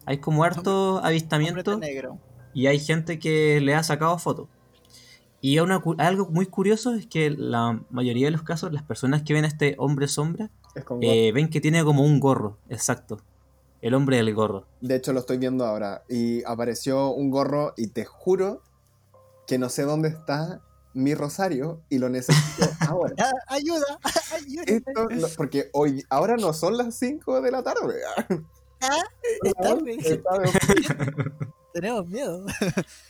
[0.06, 2.18] Hay como harto Hombre avistamiento negro.
[2.52, 4.48] y hay gente que le ha sacado fotos.
[5.40, 9.32] Y una algo muy curioso es que la mayoría de los casos, las personas que
[9.32, 13.20] ven a este hombre sombra, Es eh, ven que tiene como un gorro, exacto.
[13.80, 14.66] El hombre del gorro.
[14.82, 16.02] De hecho, lo estoy viendo ahora.
[16.10, 18.62] Y apareció un gorro y te juro
[19.46, 20.60] que no sé dónde está
[20.94, 23.14] mi rosario y lo necesito ahora.
[23.18, 23.98] Ah, ayuda,
[24.34, 24.62] ayuda.
[24.66, 27.94] Esto, no- porque hoy, ahora no son las 5 de la tarde.
[28.06, 28.80] Ah,
[31.72, 32.44] Tenemos miedo.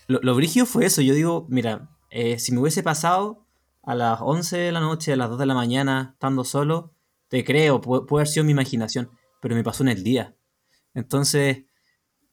[0.06, 1.00] Lo, lo brígido fue eso.
[1.02, 3.46] Yo digo, mira, eh, si me hubiese pasado
[3.82, 6.92] a las 11 de la noche, a las 2 de la mañana, estando solo,
[7.28, 9.10] te creo, pu- puede haber sido mi imaginación,
[9.40, 10.36] pero me pasó en el día.
[10.92, 11.64] Entonces,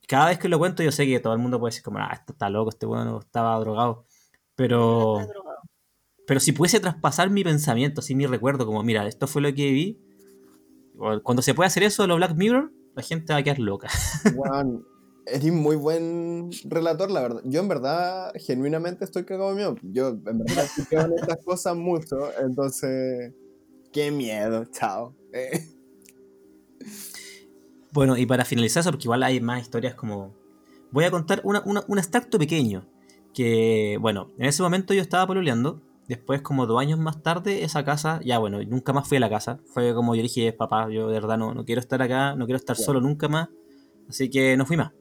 [0.07, 2.09] cada vez que lo cuento, yo sé que todo el mundo puede decir, como, ah,
[2.13, 4.05] esto está loco, este bueno estaba drogado.
[4.57, 5.19] Pero,
[6.25, 9.71] pero si pudiese traspasar mi pensamiento, así mi recuerdo, como, mira, esto fue lo que
[9.71, 9.99] vi.
[11.23, 13.87] Cuando se puede hacer eso de los Black Mirror, la gente va a quedar loca.
[14.35, 14.83] Juan,
[15.27, 17.41] eres muy buen relator, la verdad.
[17.45, 19.75] Yo en verdad, genuinamente estoy cagado de miedo.
[19.83, 22.17] Yo en verdad sí creo en estas cosas mucho.
[22.41, 23.31] Entonces,
[23.93, 25.15] qué miedo, chao.
[25.33, 25.63] Eh,
[27.91, 30.35] Bueno, y para finalizar eso, porque igual hay más historias como...
[30.91, 32.85] Voy a contar una- una- un extracto pequeño.
[33.37, 35.79] Que, bueno, en ese momento yo estaba pololeando.
[36.07, 39.29] Después, como dos años más tarde, esa casa, ya bueno, nunca más fui a la
[39.29, 39.59] casa.
[39.67, 42.57] Fue como yo dije, papá, yo de verdad no, no quiero estar acá, no quiero
[42.57, 42.85] estar Claro.
[42.85, 43.49] solo nunca más.
[44.09, 44.91] Así que no fui más.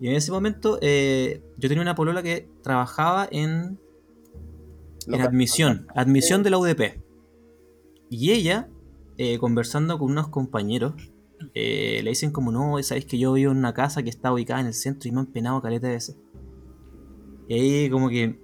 [0.00, 3.78] Y en ese momento eh, yo tenía una polola que trabajaba en,
[5.12, 7.02] admisión, admisión de la UDP.
[8.08, 8.70] Y ella,
[9.18, 10.94] eh, conversando con unos compañeros,
[11.52, 14.60] eh, le dicen como, no, sabéis que yo vivo en una casa que está ubicada
[14.60, 16.16] en el centro y me han penado caleta de veces.
[17.48, 18.38] Y ahí como que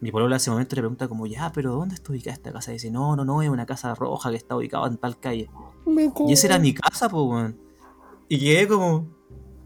[0.00, 2.70] mi polola en ese momento le pregunta como, ya, pero ¿dónde está ubicada esta casa?
[2.70, 5.50] Y dice, no, no, no, es una casa roja que está ubicada en tal calle.
[6.28, 7.56] Y esa era mi casa, pues, weón.
[8.28, 9.06] Y quedé como,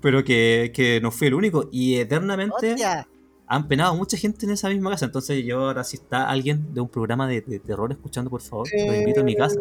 [0.01, 1.69] pero que, que no fui el único.
[1.71, 3.07] Y eternamente Hostia.
[3.47, 5.05] han penado mucha gente en esa misma casa.
[5.05, 8.69] Entonces yo ahora si está alguien de un programa de, de terror escuchando, por favor,
[8.73, 9.57] los invito a mi casa.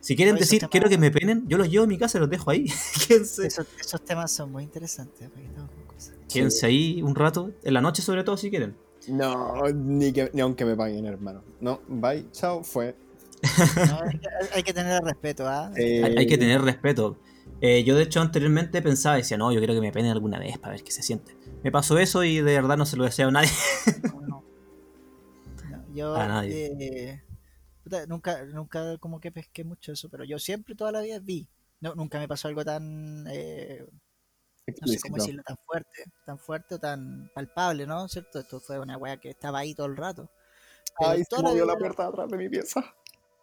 [0.00, 2.18] Si quieren No, decir, temas- quiero que me penen, yo los llevo a mi casa
[2.18, 2.66] y los dejo ahí.
[3.08, 3.38] Esos,
[3.80, 5.28] esos temas son muy interesantes.
[5.30, 5.48] porque
[6.32, 8.76] quédense ahí un rato, en la noche sobre todo si quieren.
[9.08, 11.42] No, ni, que, ni aunque me paguen, hermano.
[11.60, 12.96] No, bye, chao, fue.
[13.88, 15.70] No, hay, que, hay que tener respeto, ¿ah?
[15.76, 17.18] Eh, Hay, hay que tener respeto.
[17.60, 20.58] Eh, yo de hecho anteriormente pensaba, decía, no, yo quiero que me penen alguna vez
[20.58, 21.36] para ver qué se siente.
[21.62, 23.50] Me pasó eso y de verdad no se lo deseo a nadie.
[24.02, 24.44] No, no.
[25.70, 26.72] No, yo A nadie.
[26.80, 27.22] eh,
[28.08, 31.48] nunca, nunca como que pesqué mucho eso, pero yo siempre toda la vida vi.
[31.80, 33.84] No, nunca me pasó algo tan, eh,
[34.80, 38.08] no sé cómo decirlo, tan fuerte, tan fuerte o tan palpable, ¿no?
[38.08, 38.38] ¿Cierto?
[38.38, 40.30] Esto fue una weá que estaba ahí todo el rato.
[40.98, 42.80] Pero Ay, se la movió la puerta atrás de mi pieza.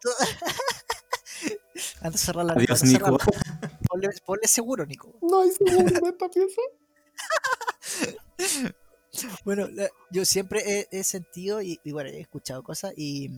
[2.02, 3.18] Antes de cerrar la Adiós, de Nico.
[3.18, 3.78] cerrarla.
[3.88, 5.14] Ponle, ponle seguro, Nico.
[5.22, 6.60] No hay segundo en esta pieza.
[9.44, 13.28] Bueno, la- yo siempre he, he sentido y, y bueno, he escuchado cosas y,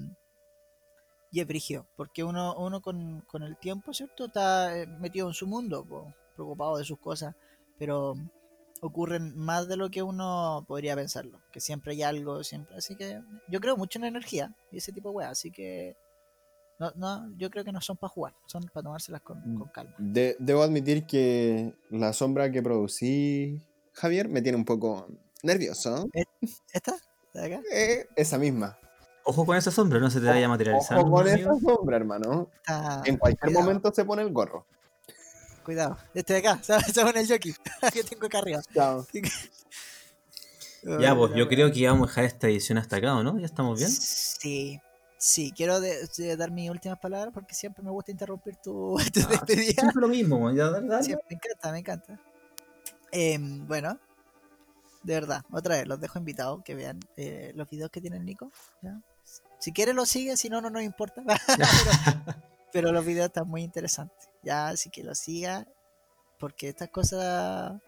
[1.33, 4.27] y es brigio, porque uno, uno con, con el tiempo, ¿cierto?
[4.27, 7.35] Está eh, metido en su mundo, po, preocupado de sus cosas,
[7.79, 8.15] pero
[8.81, 11.41] ocurren más de lo que uno podría pensarlo.
[11.53, 12.77] Que siempre hay algo, siempre.
[12.77, 15.31] Así que yo creo mucho en la energía y ese tipo de weas.
[15.33, 15.97] Así que
[16.79, 19.95] no, no, yo creo que no son para jugar, son para tomárselas con, con calma.
[19.99, 23.61] De- debo admitir que la sombra que producí,
[23.93, 25.07] Javier, me tiene un poco
[25.43, 26.09] nervioso.
[26.73, 26.95] ¿Esta?
[27.33, 27.63] ¿De acá?
[27.73, 28.77] Eh, esa misma.
[29.25, 30.99] Ojo con esa sombra, no se te vaya a materializar.
[30.99, 32.51] Ojo con esa sombra, hermano.
[32.59, 34.67] Está- En cualquier cuidado, momento se pone el gorro.
[35.65, 35.97] Cuidado.
[36.15, 37.55] Este de acá, se se pone el jockey
[37.93, 38.61] que tengo acá arriba.
[38.73, 39.07] Chao.
[41.01, 43.39] Ya, pues yo creo que vamos a dejar esta edición hasta acá, ¿o no?
[43.39, 43.91] ¿Ya estamos bien?
[43.91, 44.79] Sí,
[45.17, 49.21] sí, quiero de- de dar mis últimas palabras porque siempre me gusta interrumpir tu, tu
[49.21, 49.73] Ah, despedida.
[49.81, 51.03] Siempre lo mismo, weón, ya, dale, dale.
[51.03, 52.21] Sí, me encanta, me encanta.
[53.13, 53.99] Em, bueno,
[55.05, 58.53] de verdad, otra vez, los dejo invitados que vean eh, los videos que tiene Nico.
[58.83, 59.01] ¿ya?
[59.59, 61.23] Si quiere lo sigue, si no, no nos importa.
[61.25, 61.67] pero,
[62.75, 64.29] pero los videos están muy interesantes.
[64.45, 65.67] Ya, así que lo siga,
[66.39, 67.81] porque estas cosas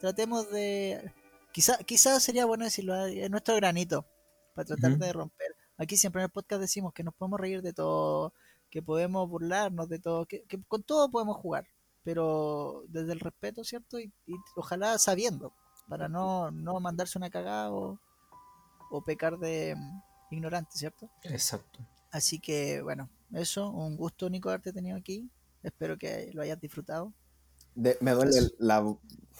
[0.00, 1.12] tratemos de...
[1.52, 4.06] Quizá, quizás sería bueno decirlo, es nuestro granito,
[4.54, 5.54] para tratar de romper.
[5.76, 8.32] Aquí siempre en el podcast decimos que nos podemos reír de todo,
[8.70, 11.66] que podemos burlarnos de todo, que, que con todo podemos jugar,
[12.02, 14.00] pero desde el respeto, ¿cierto?
[14.00, 15.52] Y, y ojalá sabiendo,
[15.88, 18.00] para no, no mandarse una cagada o,
[18.90, 21.10] o pecar de mm, ignorante, ¿cierto?
[21.22, 21.80] Exacto.
[22.10, 25.28] Así que, bueno, eso, un gusto, Nico, haberte tenido aquí.
[25.64, 27.12] Espero que lo hayas disfrutado.
[27.74, 28.84] De- me duele el- la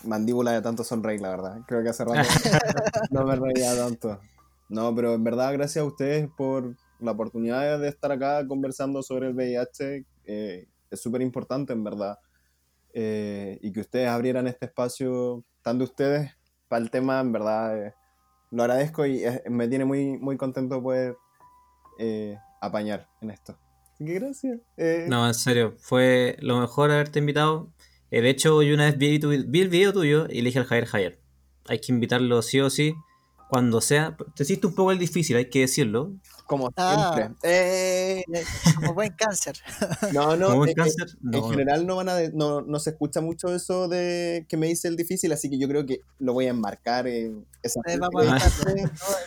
[0.02, 1.60] mandíbula de tanto sonreír, la verdad.
[1.68, 2.14] Creo que hace rato
[3.10, 4.20] no me reía tanto.
[4.68, 9.28] No, pero en verdad, gracias a ustedes por la oportunidad de estar acá conversando sobre
[9.28, 10.04] el VIH.
[10.24, 12.18] eh, es súper importante, en verdad.
[12.92, 16.30] Eh, y que ustedes abrieran este espacio, tanto ustedes,
[16.68, 17.94] para el tema, en verdad, eh,
[18.50, 21.16] lo agradezco y eh, me tiene muy, muy contento poder
[21.98, 23.58] eh, apañar en esto.
[23.94, 24.60] Así que gracias.
[24.76, 27.72] Eh, No, en serio, fue lo mejor haberte invitado.
[28.10, 30.86] Eh, de hecho, yo una vez vi el video tuyo y le dije al Javier,
[30.86, 31.20] Javier,
[31.66, 32.94] hay que invitarlo sí o sí,
[33.48, 34.16] cuando sea.
[34.34, 36.12] Te hiciste un poco el difícil, hay que decirlo.
[36.46, 37.12] como Ah.
[37.14, 37.40] siempre.
[37.50, 38.44] Eh, Eh,
[38.76, 39.56] Como buen cáncer.
[40.12, 42.60] no, no, Como un eh, eh, cáncer, En no, general no van a de- no,
[42.60, 45.86] no se escucha mucho eso de que me dice el difícil, así que yo creo
[45.86, 48.38] que lo voy a enmarcar en esa Eh, vamos a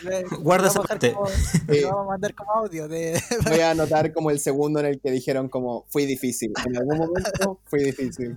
[0.04, 1.12] le- Guarda esa parte.
[1.12, 1.28] como-
[1.68, 5.00] lo vamos a mandar como audio de Voy a anotar como el segundo en el
[5.00, 6.52] que dijeron como fui difícil.
[6.66, 8.36] En algún momento fui difícil.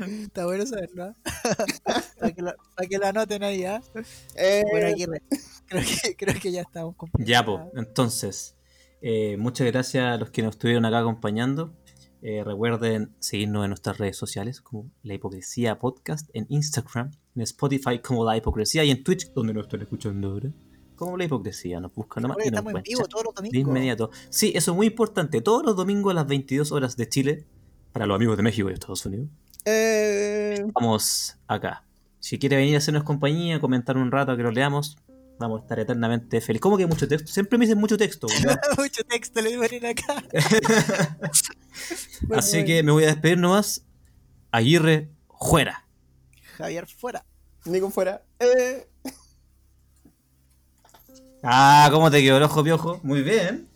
[0.00, 1.14] Está bueno saberlo.
[2.18, 3.82] para, que lo, para que lo anoten ahí, ¿ah?
[4.36, 5.22] Eh, Bueno, Aguirre,
[5.66, 7.30] creo que, creo que ya estamos cumpliendo.
[7.30, 8.56] Ya, pues, entonces,
[9.02, 11.74] eh, muchas gracias a los que nos estuvieron acá acompañando.
[12.22, 17.98] Eh, recuerden seguirnos en nuestras redes sociales como La Hipocresía Podcast, en Instagram, en Spotify
[18.00, 20.52] como La Hipocresía y en Twitch, donde nos están escuchando ahora,
[20.96, 21.80] como La Hipocresía.
[21.80, 23.70] Nos buscan nomás y nos estamos en vivo todos los de domingos.
[23.70, 24.10] inmediato.
[24.28, 25.40] Sí, eso es muy importante.
[25.40, 27.46] Todos los domingos a las 22 horas de Chile,
[27.92, 29.28] para los amigos de México y Estados Unidos,
[29.64, 31.84] eh, estamos acá.
[32.18, 34.96] Si quiere venir a hacernos compañía, comentar un rato que lo leamos,
[35.38, 36.60] vamos a estar eternamente felices.
[36.60, 37.32] ¿Cómo que mucho texto?
[37.32, 38.26] Siempre me dicen mucho texto.
[38.78, 40.22] Mucho texto le ponen acá.
[42.22, 42.66] Bueno, Así bueno.
[42.66, 43.84] que me voy a despedir nomás.
[44.52, 45.08] Aguirre,
[45.38, 45.86] fuera.
[46.58, 47.24] Javier fuera.
[47.64, 48.22] Nico fuera.
[48.38, 48.86] Eh.
[51.42, 53.00] Ah, ¿cómo te quedó el ojo, piojo?
[53.02, 53.69] Muy bien.